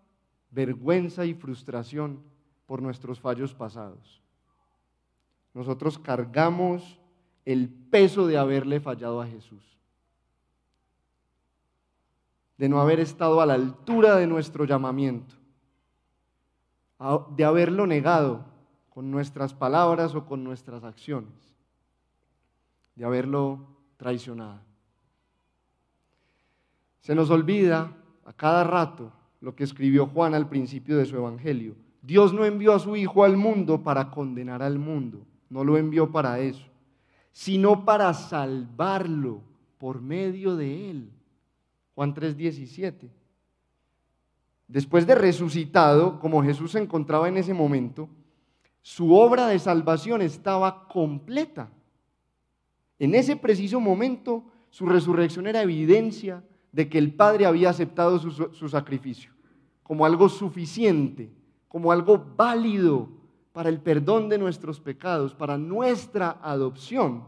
[0.50, 2.29] vergüenza y frustración
[2.70, 4.22] por nuestros fallos pasados.
[5.54, 7.00] Nosotros cargamos
[7.44, 9.76] el peso de haberle fallado a Jesús,
[12.56, 15.34] de no haber estado a la altura de nuestro llamamiento,
[17.30, 18.44] de haberlo negado
[18.88, 21.56] con nuestras palabras o con nuestras acciones,
[22.94, 24.60] de haberlo traicionado.
[27.00, 31.89] Se nos olvida a cada rato lo que escribió Juan al principio de su Evangelio.
[32.02, 36.10] Dios no envió a su Hijo al mundo para condenar al mundo, no lo envió
[36.10, 36.66] para eso,
[37.32, 39.42] sino para salvarlo
[39.78, 41.10] por medio de él.
[41.94, 43.10] Juan 3:17.
[44.68, 48.08] Después de resucitado, como Jesús se encontraba en ese momento,
[48.82, 51.70] su obra de salvación estaba completa.
[52.98, 58.68] En ese preciso momento, su resurrección era evidencia de que el Padre había aceptado su,
[58.68, 59.32] sacrificio
[59.82, 61.32] como algo suficiente,
[61.70, 63.08] como algo válido
[63.52, 67.22] para el perdón de nuestros pecados, para nuestra adopción.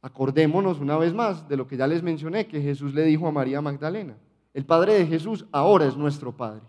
[0.00, 3.32] Acordémonos una vez más de lo que ya les mencioné, que Jesús le dijo a
[3.32, 4.16] María Magdalena.
[4.54, 6.62] El Padre de Jesús ahora es nuestro Padre.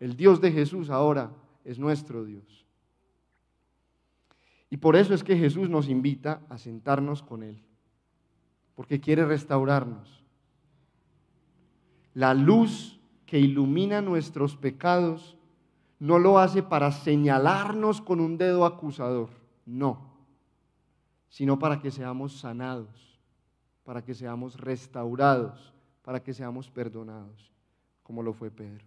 [0.00, 1.30] El Dios de Jesús ahora
[1.64, 2.66] es nuestro Dios.
[4.68, 7.58] Y por eso es que Jesús nos invita a sentarnos con Él,
[8.74, 10.22] porque quiere restaurarnos.
[12.12, 12.97] La luz
[13.28, 15.36] que ilumina nuestros pecados
[15.98, 19.28] no lo hace para señalarnos con un dedo acusador,
[19.66, 20.14] no,
[21.28, 23.20] sino para que seamos sanados,
[23.84, 27.52] para que seamos restaurados, para que seamos perdonados,
[28.02, 28.86] como lo fue Pedro.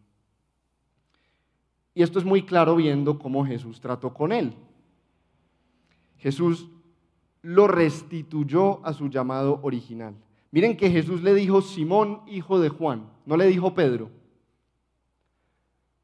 [1.93, 4.56] Y esto es muy claro viendo cómo Jesús trató con él.
[6.17, 6.67] Jesús
[7.43, 10.15] lo restituyó a su llamado original.
[10.49, 14.20] Miren que Jesús le dijo Simón, hijo de Juan, no le dijo Pedro.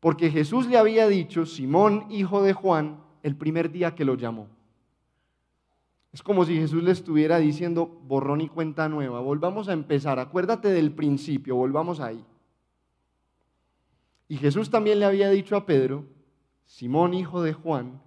[0.07, 4.47] Porque Jesús le había dicho Simón, hijo de Juan, el primer día que lo llamó.
[6.13, 10.69] Es como si Jesús le estuviera diciendo borrón y cuenta nueva, volvamos a empezar, acuérdate
[10.69, 12.23] del principio, volvamos ahí.
[14.29, 16.05] Y Jesús también le había dicho a Pedro,
[16.65, 18.01] Simón hijo de Juan,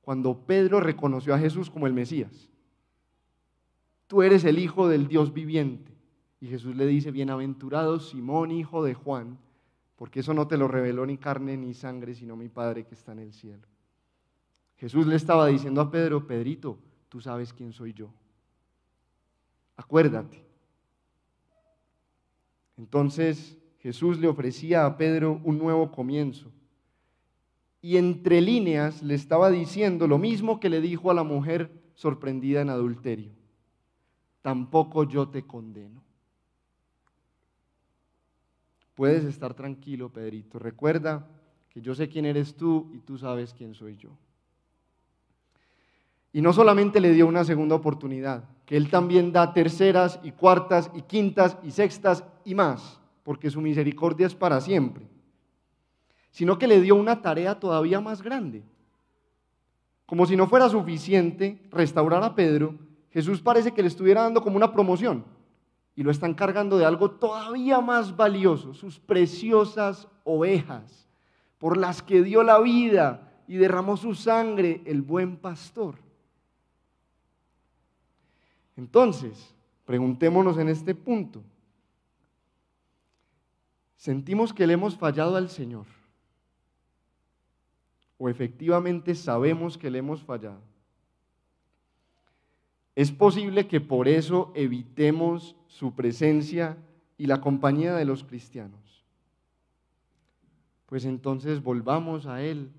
[0.00, 2.50] cuando Pedro reconoció a Jesús como el Mesías.
[4.06, 5.90] Tú eres el hijo del Dios viviente.
[6.38, 9.38] Y Jesús le dice, bienaventurado Simón hijo de Juan,
[10.02, 13.12] porque eso no te lo reveló ni carne ni sangre, sino mi Padre que está
[13.12, 13.68] en el cielo.
[14.74, 16.76] Jesús le estaba diciendo a Pedro, Pedrito,
[17.08, 18.12] tú sabes quién soy yo.
[19.76, 20.44] Acuérdate.
[22.76, 26.50] Entonces, Jesús le ofrecía a Pedro un nuevo comienzo.
[27.80, 32.60] Y entre líneas le estaba diciendo lo mismo que le dijo a la mujer sorprendida
[32.60, 33.30] en adulterio.
[34.40, 36.01] Tampoco yo te condeno.
[39.02, 40.60] Puedes estar tranquilo, Pedrito.
[40.60, 41.26] Recuerda
[41.70, 44.10] que yo sé quién eres tú y tú sabes quién soy yo.
[46.32, 50.88] Y no solamente le dio una segunda oportunidad, que Él también da terceras y cuartas
[50.94, 55.04] y quintas y sextas y más porque su misericordia es para siempre,
[56.30, 58.62] sino que le dio una tarea todavía más grande.
[60.06, 62.78] Como si no fuera suficiente restaurar a Pedro,
[63.10, 65.24] Jesús parece que le estuviera dando como una promoción
[65.94, 71.06] y lo están cargando de algo todavía más valioso, sus preciosas ovejas,
[71.58, 75.96] por las que dio la vida y derramó su sangre el buen pastor.
[78.76, 81.42] Entonces, preguntémonos en este punto,
[83.96, 85.86] sentimos que le hemos fallado al Señor,
[88.16, 90.60] o efectivamente sabemos que le hemos fallado,
[92.94, 96.76] es posible que por eso evitemos su presencia
[97.16, 99.06] y la compañía de los cristianos.
[100.84, 102.70] Pues entonces volvamos a Él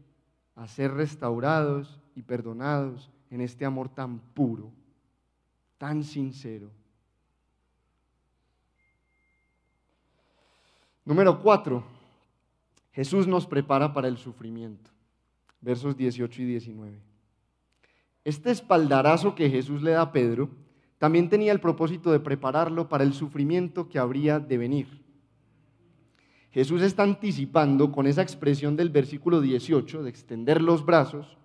[0.56, 4.72] a ser restaurados y perdonados en este amor tan puro,
[5.80, 6.70] tan sincero.
[11.04, 11.84] Número cuatro,
[12.92, 14.92] Jesús nos prepara para el sufrimiento.
[15.62, 17.00] Versos 18 y 19.
[18.24, 20.63] Este espaldarazo que Jesús le da a Pedro
[21.04, 25.04] también tenía el propósito de prepararlo para el sufrimiento que habría de venir.
[26.50, 31.38] Jesús está anticipando con esa expresión del versículo 18, de extender los brazos,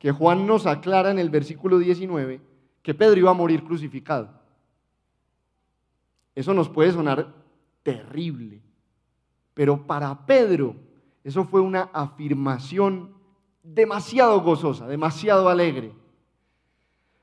[0.00, 2.40] que Juan nos aclara en el versículo 19,
[2.82, 4.28] que Pedro iba a morir crucificado.
[6.34, 7.32] Eso nos puede sonar
[7.84, 8.60] terrible,
[9.54, 10.74] pero para Pedro
[11.22, 13.14] eso fue una afirmación
[13.62, 15.99] demasiado gozosa, demasiado alegre.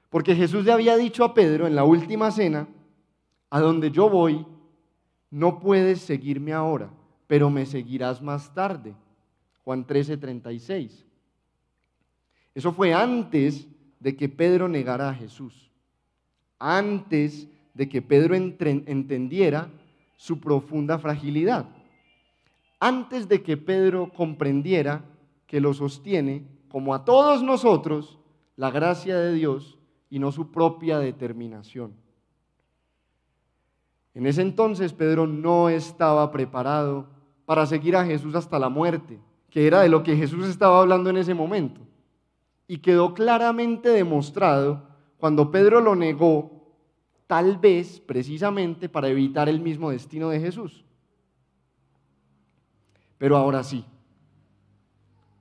[0.10, 2.68] Porque Jesús le había dicho a Pedro en la última cena,
[3.50, 4.46] a donde yo voy,
[5.30, 6.90] no puedes seguirme ahora,
[7.28, 8.96] pero me seguirás más tarde.
[9.64, 11.06] Juan 13, 36.
[12.56, 13.68] Eso fue antes
[14.00, 15.70] de que Pedro negara a Jesús,
[16.58, 19.70] antes de que Pedro entendiera
[20.16, 21.68] su profunda fragilidad,
[22.80, 25.04] antes de que Pedro comprendiera
[25.46, 28.18] que lo sostiene, como a todos nosotros,
[28.56, 29.77] la gracia de Dios
[30.10, 31.94] y no su propia determinación.
[34.14, 37.08] En ese entonces Pedro no estaba preparado
[37.46, 41.10] para seguir a Jesús hasta la muerte, que era de lo que Jesús estaba hablando
[41.10, 41.82] en ese momento.
[42.68, 46.76] Y quedó claramente demostrado cuando Pedro lo negó,
[47.28, 50.84] tal vez precisamente para evitar el mismo destino de Jesús.
[53.18, 53.86] Pero ahora sí,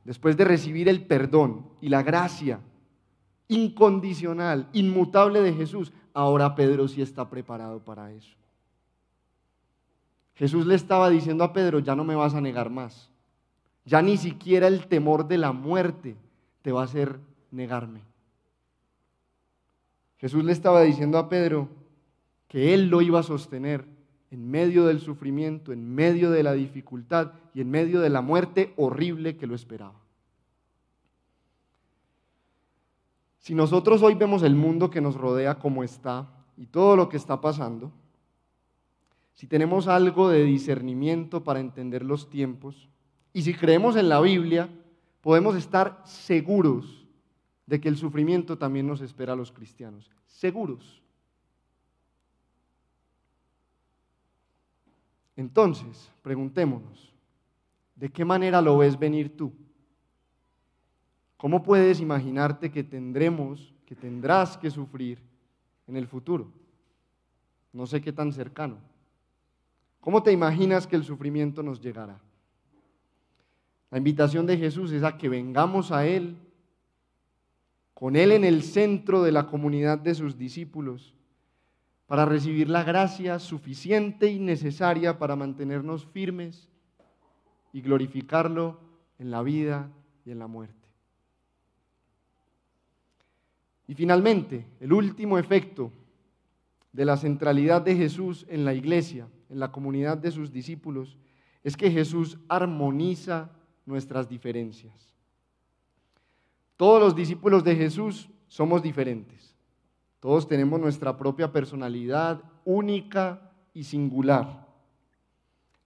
[0.05, 2.61] después de recibir el perdón y la gracia
[3.49, 8.37] incondicional, inmutable de Jesús, ahora Pedro sí está preparado para eso.
[10.35, 13.11] Jesús le estaba diciendo a Pedro, ya no me vas a negar más.
[13.85, 16.17] Ya ni siquiera el temor de la muerte
[16.63, 17.19] te va a hacer
[17.51, 18.01] negarme.
[20.19, 21.69] Jesús le estaba diciendo a Pedro
[22.49, 23.85] que él lo iba a sostener
[24.31, 28.73] en medio del sufrimiento, en medio de la dificultad y en medio de la muerte
[28.77, 30.06] horrible que lo esperaba.
[33.47, 37.17] Si nosotros hoy vemos el mundo que nos rodea como está y todo lo que
[37.17, 37.93] está pasando,
[39.35, 42.89] si tenemos algo de discernimiento para entender los tiempos
[43.33, 44.69] y si creemos en la Biblia,
[45.21, 47.07] podemos estar seguros
[47.67, 50.11] de que el sufrimiento también nos espera a los cristianos.
[50.27, 51.01] Seguros.
[55.37, 57.13] Entonces, preguntémonos,
[57.95, 59.53] ¿de qué manera lo ves venir tú?
[61.37, 65.19] ¿Cómo puedes imaginarte que tendremos, que tendrás que sufrir
[65.87, 66.51] en el futuro?
[67.73, 68.79] No sé qué tan cercano.
[70.01, 72.19] ¿Cómo te imaginas que el sufrimiento nos llegará?
[73.91, 76.37] La invitación de Jesús es a que vengamos a Él,
[77.93, 81.15] con Él en el centro de la comunidad de sus discípulos,
[82.07, 86.69] para recibir la gracia suficiente y necesaria para mantenernos firmes
[87.73, 88.79] y glorificarlo
[89.19, 89.91] en la vida
[90.25, 90.76] y en la muerte.
[93.87, 95.93] Y finalmente, el último efecto
[96.93, 101.17] de la centralidad de Jesús en la iglesia, en la comunidad de sus discípulos,
[101.63, 103.51] es que Jesús armoniza
[103.85, 105.15] nuestras diferencias.
[106.77, 109.55] Todos los discípulos de Jesús somos diferentes.
[110.21, 114.67] Todos tenemos nuestra propia personalidad única y singular.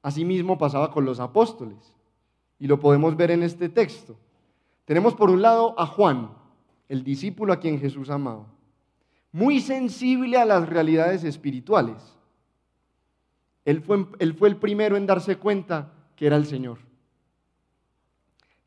[0.03, 1.95] Asimismo pasaba con los apóstoles
[2.59, 4.17] y lo podemos ver en este texto.
[4.85, 6.31] Tenemos por un lado a Juan,
[6.91, 8.47] el discípulo a quien Jesús amaba,
[9.31, 12.19] muy sensible a las realidades espirituales.
[13.65, 16.79] Él fue, el primero en darse cuenta que era el Señor.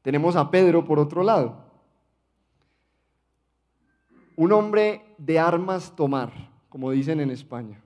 [0.02, 1.66] Tenemos a Pedro por otro lado,
[4.38, 6.32] un hombre de armas tomar,
[6.70, 7.84] como dicen en España.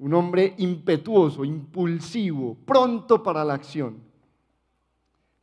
[0.00, 4.00] Un hombre impetuoso, impulsivo, pronto para la acción.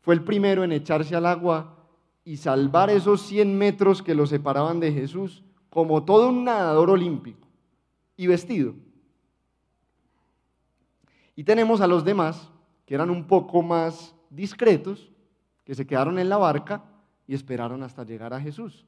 [0.01, 1.74] Fue el primero en echarse al agua
[2.25, 7.47] y salvar esos 100 metros que lo separaban de Jesús como todo un nadador olímpico
[8.17, 8.73] y vestido.
[11.35, 12.49] Y tenemos a los demás
[12.85, 15.09] que eran un poco más discretos,
[15.63, 16.83] que se quedaron en la barca
[17.27, 18.85] y esperaron hasta llegar a Jesús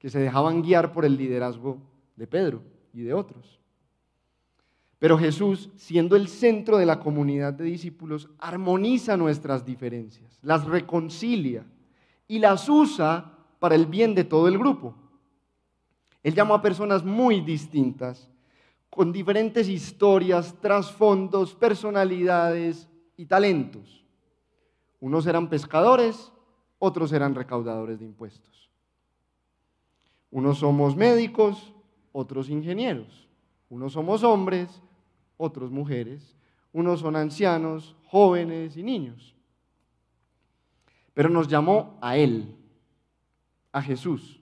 [0.00, 1.78] que se dejaban guiar por el liderazgo
[2.16, 2.62] de Pedro
[2.92, 3.60] y de otros.
[4.98, 11.64] Pero Jesús, siendo el centro de la comunidad de discípulos, armoniza nuestras diferencias, las reconcilia
[12.30, 14.94] y las usa para el bien de todo el grupo.
[16.22, 18.30] Él llamó a personas muy distintas,
[18.88, 24.04] con diferentes historias, trasfondos, personalidades y talentos.
[25.00, 26.30] Unos eran pescadores,
[26.78, 28.70] otros eran recaudadores de impuestos.
[30.30, 31.74] Unos somos médicos,
[32.12, 33.26] otros ingenieros.
[33.68, 34.80] Unos somos hombres,
[35.36, 36.36] otros mujeres.
[36.72, 39.34] Unos son ancianos, jóvenes y niños.
[41.14, 42.56] Pero nos llamó a Él,
[43.72, 44.40] a Jesús,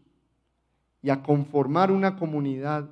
[1.02, 2.88] y a conformar una comunidad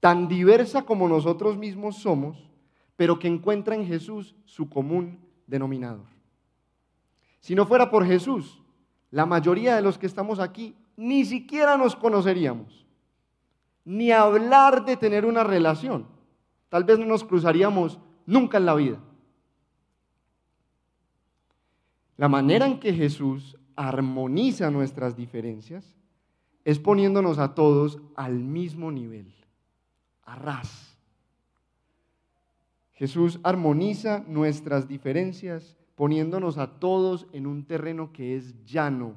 [0.00, 2.48] tan diversa como nosotros mismos somos,
[2.96, 6.06] pero que encuentra en Jesús su común denominador.
[7.40, 8.62] Si no fuera por Jesús,
[9.10, 12.86] la mayoría de los que estamos aquí ni siquiera nos conoceríamos,
[13.84, 16.06] ni hablar de tener una relación.
[16.68, 18.98] Tal vez no nos cruzaríamos nunca en la vida.
[22.16, 25.96] La manera en que Jesús armoniza nuestras diferencias
[26.64, 29.34] es poniéndonos a todos al mismo nivel,
[30.22, 30.98] a ras.
[32.94, 39.14] Jesús armoniza nuestras diferencias poniéndonos a todos en un terreno que es llano,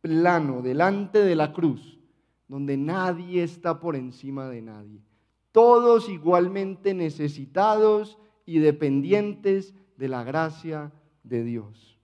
[0.00, 1.98] plano, delante de la cruz,
[2.46, 5.02] donde nadie está por encima de nadie.
[5.50, 10.92] Todos igualmente necesitados y dependientes de la gracia
[11.24, 11.95] de Dios.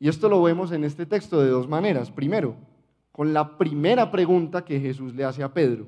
[0.00, 2.10] Y esto lo vemos en este texto de dos maneras.
[2.10, 2.56] Primero,
[3.12, 5.86] con la primera pregunta que Jesús le hace a Pedro,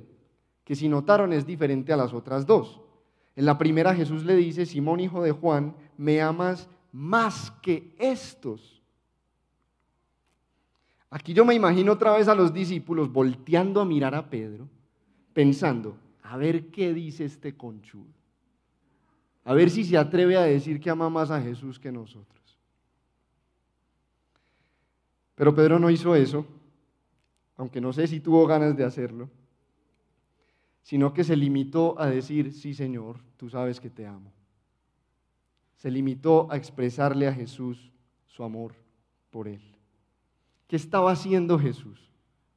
[0.64, 2.82] que si notaron es diferente a las otras dos.
[3.34, 8.82] En la primera Jesús le dice, Simón hijo de Juan, ¿me amas más que estos?
[11.08, 14.68] Aquí yo me imagino otra vez a los discípulos volteando a mirar a Pedro,
[15.32, 18.12] pensando, a ver qué dice este conchudo.
[19.44, 22.41] A ver si se atreve a decir que ama más a Jesús que nosotros.
[25.34, 26.46] Pero Pedro no hizo eso,
[27.56, 29.30] aunque no sé si tuvo ganas de hacerlo
[30.82, 34.32] sino que se limitó a decir, sí Señor, tú sabes que te amo.
[35.76, 37.92] Se limitó a expresarle a Jesús
[38.26, 38.74] su amor
[39.30, 39.62] por él.
[40.66, 42.10] ¿Qué estaba haciendo Jesús?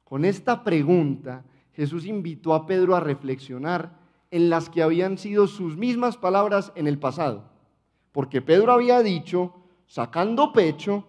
[0.04, 3.96] Con esta pregunta, Jesús invitó a Pedro a reflexionar
[4.30, 7.50] en las que habían sido sus mismas palabras en el pasado.
[8.12, 9.54] Porque Pedro había dicho,
[9.86, 11.06] sacando pecho,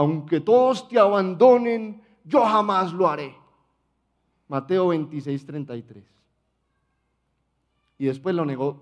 [0.00, 3.36] aunque todos te abandonen, yo jamás lo haré.
[4.48, 6.04] Mateo 26, 33
[7.98, 8.80] y después lo negó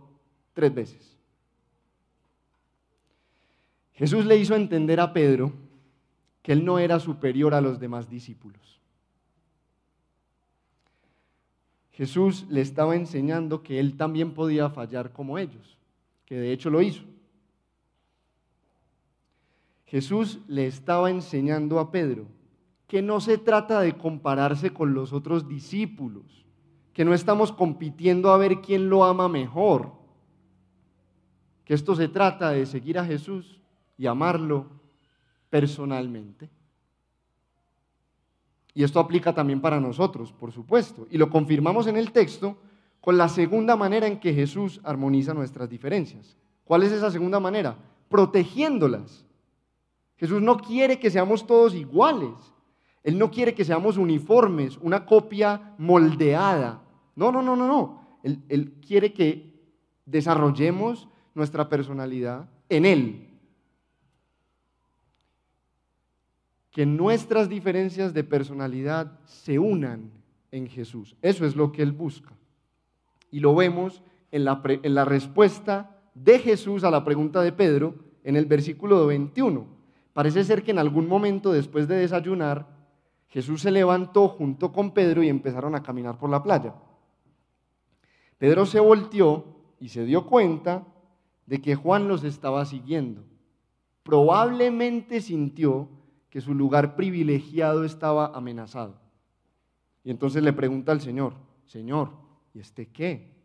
[0.54, 1.16] tres veces.
[3.94, 5.52] Jesús le hizo entender a Pedro
[6.40, 8.80] que él no era superior a los demás discípulos.
[11.90, 15.76] Jesús le estaba enseñando que él también podía fallar como ellos,
[16.24, 17.02] que de hecho lo hizo.
[19.88, 22.26] Jesús le estaba enseñando a Pedro
[22.86, 26.46] que no se trata de compararse con los otros discípulos,
[26.92, 29.92] que no estamos compitiendo a ver quién lo ama mejor,
[31.64, 33.60] que esto se trata de seguir a Jesús
[33.96, 34.66] y amarlo
[35.50, 36.50] personalmente.
[38.74, 41.06] Y esto aplica también para nosotros, por supuesto.
[41.10, 42.56] Y lo confirmamos en el texto
[43.00, 46.36] con la segunda manera en que Jesús armoniza nuestras diferencias.
[46.64, 47.76] ¿Cuál es esa segunda manera?
[48.08, 49.27] Protegiéndolas.
[50.18, 52.34] Jesús no quiere que seamos todos iguales.
[53.04, 56.82] Él no quiere que seamos uniformes, una copia moldeada.
[57.14, 58.18] No, no, no, no, no.
[58.22, 59.54] Él, quiere que
[60.04, 63.28] desarrollemos nuestra personalidad en Él.
[66.72, 70.10] Que nuestras diferencias de personalidad se unan
[70.50, 71.16] en Jesús.
[71.22, 72.36] Eso es lo que Él busca.
[73.30, 74.02] Y lo vemos
[74.32, 77.94] en la, en la respuesta de Jesús a la pregunta de Pedro
[78.24, 79.77] en el versículo 21.
[80.18, 82.66] Parece ser que en algún momento después de desayunar,
[83.28, 86.74] Jesús se levantó junto con Pedro y empezaron a caminar por la playa.
[88.36, 89.44] Pedro se volteó
[89.78, 90.84] y se dio cuenta
[91.46, 93.22] de que Juan los estaba siguiendo.
[94.02, 95.88] Probablemente sintió
[96.30, 98.96] que su lugar privilegiado estaba amenazado.
[100.02, 102.10] Y entonces le pregunta al Señor, Señor,
[102.54, 103.36] ¿y este qué?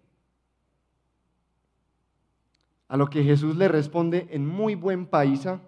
[2.87, 5.61] A lo que Jesús le responde en muy buen paisa,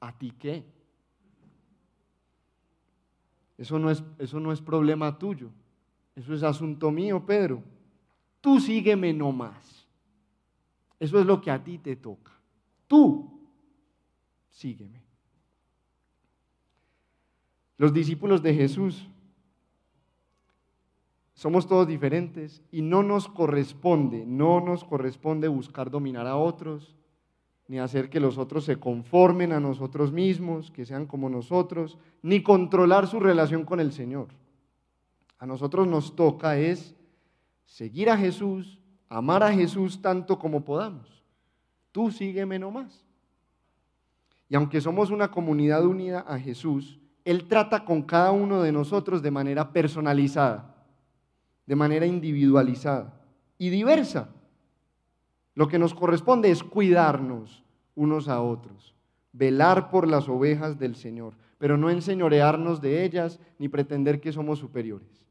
[0.00, 0.64] ¿a ti qué?
[3.58, 5.50] Eso no es, eso no es problema tuyo,
[6.16, 7.62] eso es asunto mío, Pedro
[8.40, 9.86] tú sígueme nomás.
[10.98, 12.32] Eso es lo que a ti te toca.
[12.86, 13.40] Tú
[14.50, 15.00] sígueme.
[17.78, 19.08] Los discípulos de Jesús
[21.32, 26.94] somos todos diferentes y no nos corresponde, no nos corresponde buscar dominar a otros,
[27.70, 32.42] ni hacer que los otros se conformen a nosotros mismos, que sean como nosotros, ni
[32.42, 34.26] controlar su relación con el Señor.
[35.38, 36.96] A nosotros nos toca es
[37.66, 41.22] seguir a Jesús, amar a Jesús tanto como podamos.
[41.92, 43.06] Tú sígueme nomás.
[44.48, 49.22] Y aunque somos una comunidad unida a Jesús, Él trata con cada uno de nosotros
[49.22, 50.74] de manera personalizada,
[51.66, 53.14] de manera individualizada
[53.58, 54.28] y diversa.
[55.54, 57.62] Lo que nos corresponde es cuidarnos
[57.94, 58.94] unos a otros,
[59.32, 64.58] velar por las ovejas del Señor, pero no enseñorearnos de ellas ni pretender que somos
[64.58, 65.26] superiores.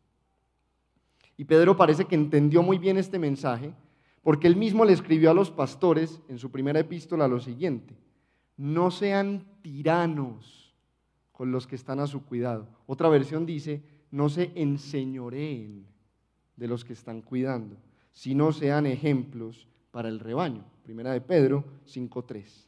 [1.37, 3.73] Y Pedro parece que entendió muy bien este mensaje,
[4.21, 7.95] porque él mismo le escribió a los pastores en su primera epístola lo siguiente
[8.59, 10.75] no sean tiranos
[11.31, 12.67] con los que están a su cuidado.
[12.87, 15.85] Otra versión dice, no se enseñoreen
[16.57, 17.77] de los que están cuidando,
[18.11, 20.63] sino sean ejemplos para el rebaño.
[20.83, 22.65] Primera de Pedro 5.3.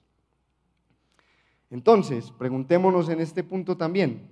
[1.69, 4.27] Entonces, preguntémonos en este punto también,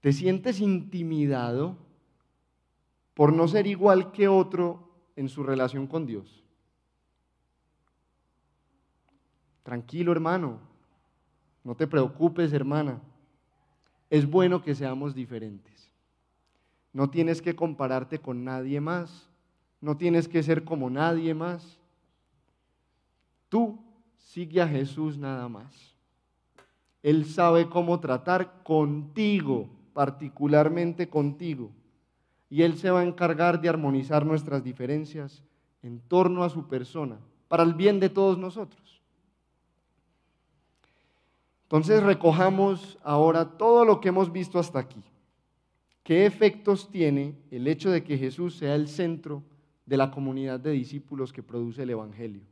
[0.00, 1.76] ¿te sientes intimidado
[3.14, 6.44] por no ser igual que otro en su relación con Dios?
[9.64, 10.60] Tranquilo, hermano.
[11.64, 13.02] No te preocupes, hermana.
[14.08, 15.90] Es bueno que seamos diferentes.
[16.92, 19.25] No tienes que compararte con nadie más.
[19.86, 21.78] No tienes que ser como nadie más.
[23.48, 23.78] Tú
[24.16, 25.94] sigue a Jesús nada más.
[27.04, 31.70] Él sabe cómo tratar contigo, particularmente contigo.
[32.50, 35.44] Y Él se va a encargar de armonizar nuestras diferencias
[35.84, 39.00] en torno a su persona, para el bien de todos nosotros.
[41.62, 45.04] Entonces recojamos ahora todo lo que hemos visto hasta aquí.
[46.02, 49.44] ¿Qué efectos tiene el hecho de que Jesús sea el centro
[49.86, 52.42] de la comunidad de discípulos que produce el Evangelio?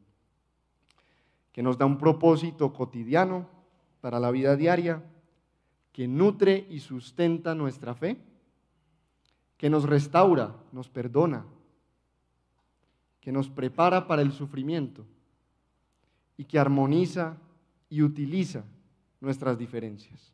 [1.52, 3.48] Que nos da un propósito cotidiano
[4.00, 5.02] para la vida diaria,
[5.92, 8.16] que nutre y sustenta nuestra fe,
[9.56, 11.44] que nos restaura, nos perdona,
[13.20, 15.06] que nos prepara para el sufrimiento
[16.36, 17.36] y que armoniza
[17.88, 18.64] y utiliza
[19.20, 20.32] nuestras diferencias.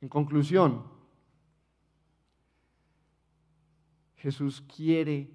[0.00, 0.82] En conclusión,
[4.18, 5.30] Jesús quiere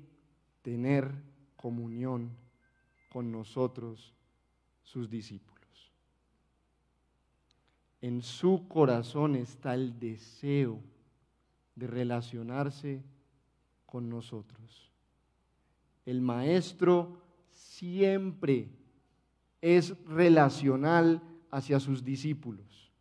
[0.61, 1.11] tener
[1.55, 2.31] comunión
[3.09, 4.13] con nosotros,
[4.83, 5.53] sus discípulos.
[8.01, 10.81] En su corazón está el deseo
[11.75, 13.01] de relacionarse
[13.85, 14.91] con nosotros.
[16.05, 18.67] El maestro siempre
[19.61, 22.91] es relacional hacia sus discípulos.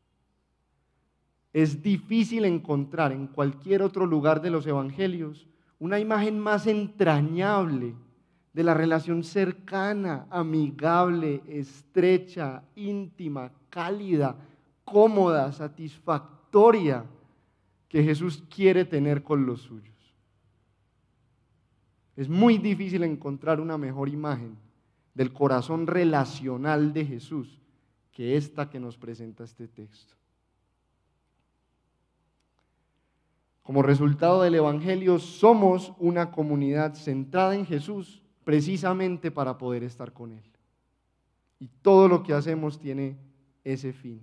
[1.53, 5.49] Es difícil encontrar en cualquier otro lugar de los evangelios
[5.83, 7.97] una imagen más entrañable
[8.53, 14.37] de la relación cercana, amigable, estrecha, íntima, cálida,
[14.85, 17.05] cómoda, satisfactoria
[17.89, 20.15] que Jesús quiere tener con los suyos.
[22.15, 24.57] Es muy difícil encontrar una mejor imagen
[25.15, 27.59] del corazón relacional de Jesús
[28.13, 30.15] que esta que nos presenta este texto.
[33.63, 40.33] Como resultado del Evangelio, somos una comunidad centrada en Jesús precisamente para poder estar con
[40.33, 40.43] Él.
[41.61, 43.19] Y todo lo que hacemos tiene
[43.63, 44.21] ese fin.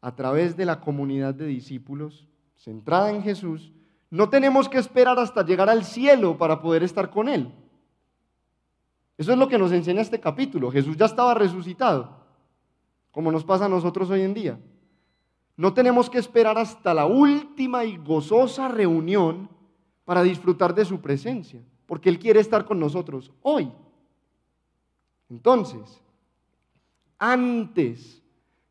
[0.00, 3.72] A través de la comunidad de discípulos, centrada en Jesús,
[4.10, 7.52] no tenemos que esperar hasta llegar al cielo para poder estar con Él.
[9.16, 10.72] Eso es lo que nos enseña este capítulo.
[10.72, 12.26] Jesús ya estaba resucitado,
[13.12, 14.58] como nos pasa a nosotros hoy en día.
[15.62, 19.48] No tenemos que esperar hasta la última y gozosa reunión
[20.04, 23.70] para disfrutar de su presencia, porque Él quiere estar con nosotros hoy.
[25.30, 26.02] Entonces,
[27.16, 28.20] antes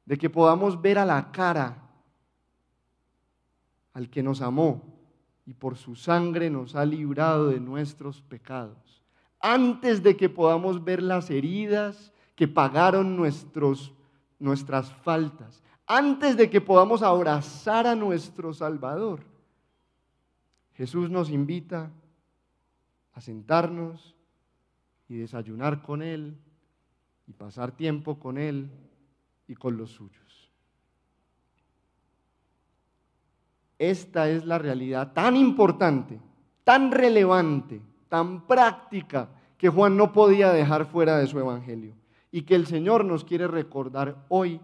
[0.04, 1.82] de que podamos ver a la cara
[3.94, 4.82] al que nos amó
[5.46, 9.02] y por su sangre nos ha librado de nuestros pecados,
[9.40, 13.94] antes de que podamos ver las heridas que pagaron nuestros,
[14.40, 15.64] nuestras faltas,
[15.98, 19.22] antes de que podamos abrazar a nuestro Salvador.
[20.74, 21.92] Jesús nos invita
[23.14, 24.16] a sentarnos
[25.08, 26.38] y desayunar con Él
[27.28, 28.70] y pasar tiempo con Él
[29.48, 30.52] y con los suyos.
[33.78, 36.20] Esta es la realidad tan importante,
[36.64, 37.82] tan relevante
[38.12, 41.96] tan práctica que Juan no podía dejar fuera de su evangelio
[42.30, 44.60] y que el Señor nos quiere recordar hoy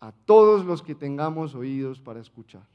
[0.00, 2.66] a todos los que tengamos oídos para escuchar.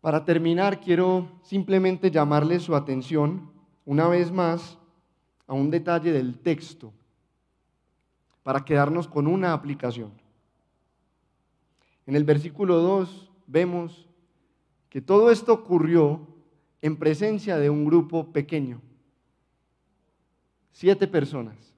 [0.00, 3.50] Para terminar, quiero simplemente llamarle su atención
[3.84, 4.78] una vez más
[5.46, 6.92] a un detalle del texto
[8.42, 10.12] para quedarnos con una aplicación.
[12.06, 14.08] En el versículo 2 vemos
[14.88, 16.26] que todo esto ocurrió
[16.82, 18.80] en presencia de un grupo pequeño,
[20.72, 21.74] siete personas,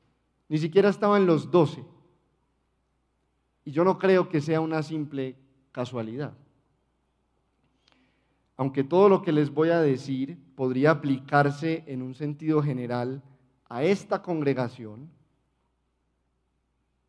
[0.48, 1.84] ni siquiera estaban los doce.
[3.64, 5.36] Y yo no creo que sea una simple
[5.70, 6.34] casualidad.
[8.56, 13.22] Aunque todo lo que les voy a decir podría aplicarse en un sentido general
[13.68, 15.10] a esta congregación,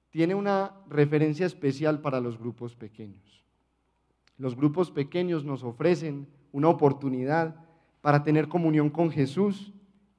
[0.10, 3.44] tiene una referencia especial para los grupos pequeños.
[4.38, 7.56] Los grupos pequeños nos ofrecen una oportunidad
[8.02, 9.74] para tener comunión con Jesús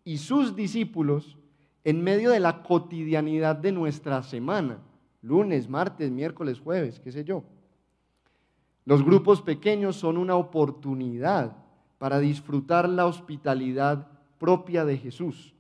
[0.05, 1.39] y sus discípulos
[1.85, 4.81] en medio de la cotidianidad de nuestra semana,
[5.25, 7.45] lunes, martes, miércoles, jueves, qué sé yo.
[8.85, 11.57] Los grupos pequeños son una oportunidad
[11.99, 14.07] para disfrutar la hospitalidad
[14.39, 15.55] propia de Jesús,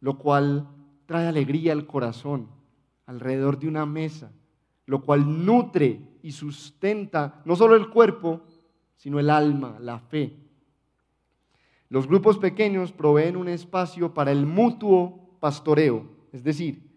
[0.00, 0.66] lo cual
[1.04, 2.48] trae alegría al corazón
[3.04, 4.32] alrededor de una mesa,
[4.86, 8.40] lo cual nutre y sustenta no solo el cuerpo,
[8.96, 10.34] sino el alma, la fe.
[11.90, 16.93] Los grupos pequeños proveen un espacio para el mutuo pastoreo, es decir,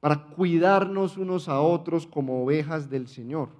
[0.00, 3.50] para cuidarnos unos a otros como ovejas del Señor.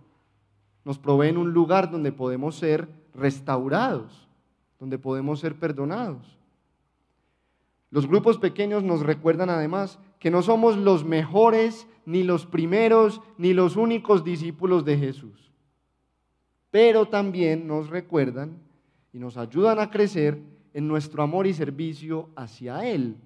[0.84, 4.28] Nos proveen un lugar donde podemos ser restaurados,
[4.78, 6.38] donde podemos ser perdonados.
[7.90, 13.54] Los grupos pequeños nos recuerdan además que no somos los mejores, ni los primeros, ni
[13.54, 15.52] los únicos discípulos de Jesús.
[16.70, 18.58] Pero también nos recuerdan
[19.12, 20.40] y nos ayudan a crecer
[20.74, 23.16] en nuestro amor y servicio hacia Él,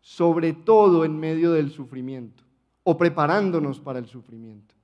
[0.00, 2.44] sobre todo en medio del sufrimiento
[2.82, 4.74] o preparándonos para el sufrimiento.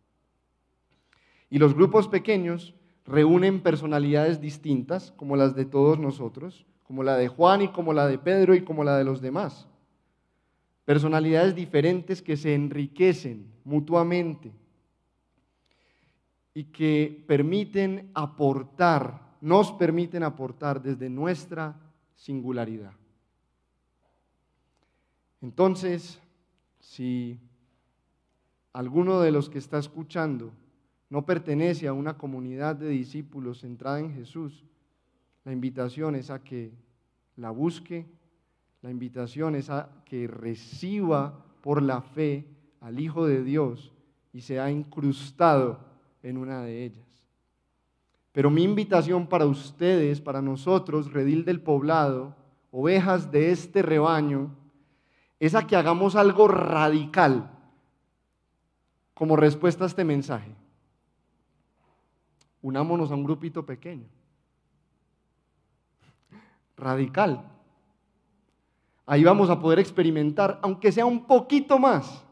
[1.51, 7.29] Y los grupos pequeños reúnen personalidades distintas, como las de todos nosotros, como la de
[7.29, 9.69] Juan y como la de Pedro y como la de los demás.
[10.85, 14.53] Personalidades diferentes que se enriquecen mutuamente
[16.55, 21.77] y que permiten aportar, nos permiten aportar desde nuestra
[22.15, 22.93] singularidad.
[25.41, 26.21] Entonces,
[26.81, 27.39] si
[28.73, 30.53] alguno de los que está escuchando
[31.09, 34.65] no pertenece a una comunidad de discípulos centrada en Jesús,
[35.45, 36.73] la invitación es a que
[37.37, 38.07] la busque
[38.87, 42.45] la invitación es a que reciba por la fe
[42.81, 43.93] al Hijo de Dios
[44.33, 45.81] y sea incrustado
[46.23, 47.05] en una de ellas.
[48.31, 52.37] Pero mi invitación para ustedes, para nosotros, redil del poblado,
[52.71, 54.55] ovejas de este rebaño,
[55.39, 57.51] es a que hagamos algo radical
[59.15, 60.55] como respuesta a este mensaje.
[62.63, 64.09] Unámonos a un grupito pequeño.
[66.77, 67.45] Radical.
[69.07, 72.25] Ahí vamos a poder experimentar, aunque sea un poquito más,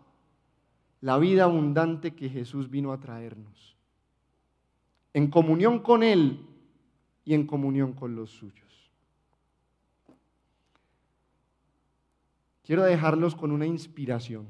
[1.00, 3.76] la vida abundante que Jesús vino a traernos.
[5.12, 6.44] En comunión con Él
[7.24, 8.64] y en comunión con los suyos.
[12.65, 14.47] Quiero dejarlos con una inspiración.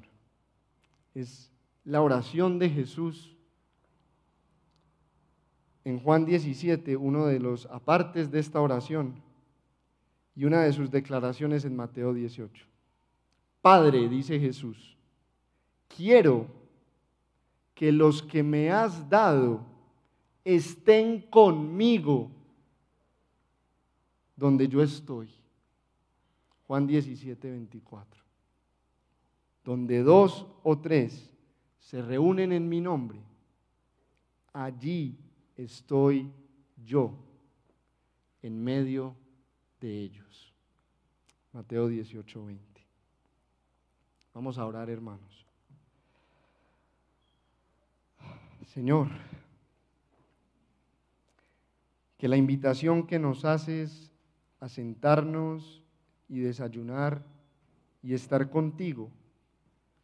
[1.15, 1.51] Es
[1.85, 3.37] la oración de Jesús
[5.85, 9.23] en Juan 17, uno de los apartes de esta oración
[10.35, 12.67] y una de sus declaraciones en Mateo 18.
[13.61, 14.97] Padre, dice Jesús,
[15.89, 16.47] quiero
[17.75, 19.65] que los que me has dado
[20.45, 22.31] estén conmigo
[24.37, 25.29] donde yo estoy.
[26.67, 28.23] Juan 17, 24.
[29.65, 31.31] Donde dos o tres
[31.79, 33.21] se reúnen en mi nombre,
[34.53, 35.19] allí
[35.57, 36.31] estoy
[36.85, 37.15] yo,
[38.43, 39.17] en medio
[39.81, 40.53] de ellos.
[41.53, 42.87] Mateo 18, 20.
[44.33, 45.47] Vamos a orar, hermanos.
[48.67, 49.09] Señor,
[52.19, 54.11] que la invitación que nos haces
[54.59, 55.84] a sentarnos
[56.35, 57.23] y desayunar
[58.03, 59.11] y estar contigo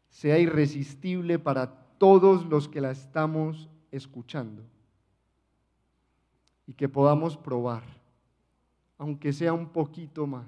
[0.08, 4.62] sea irresistible para todos los que la estamos escuchando
[6.66, 7.82] y que podamos probar
[9.00, 10.46] aunque sea un poquito más.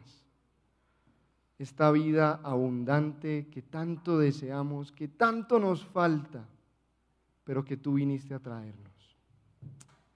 [1.58, 6.46] Esta vida abundante que tanto deseamos, que tanto nos falta,
[7.44, 9.16] pero que tú viniste a traernos.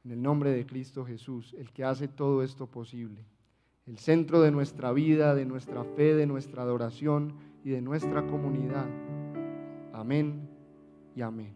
[0.04, 3.24] En el nombre de Cristo Jesús, el que hace todo esto posible,
[3.86, 7.34] el centro de nuestra vida, de nuestra fe, de nuestra adoración
[7.64, 8.84] y de nuestra comunidad.
[9.92, 10.48] Amén
[11.14, 11.54] y amén.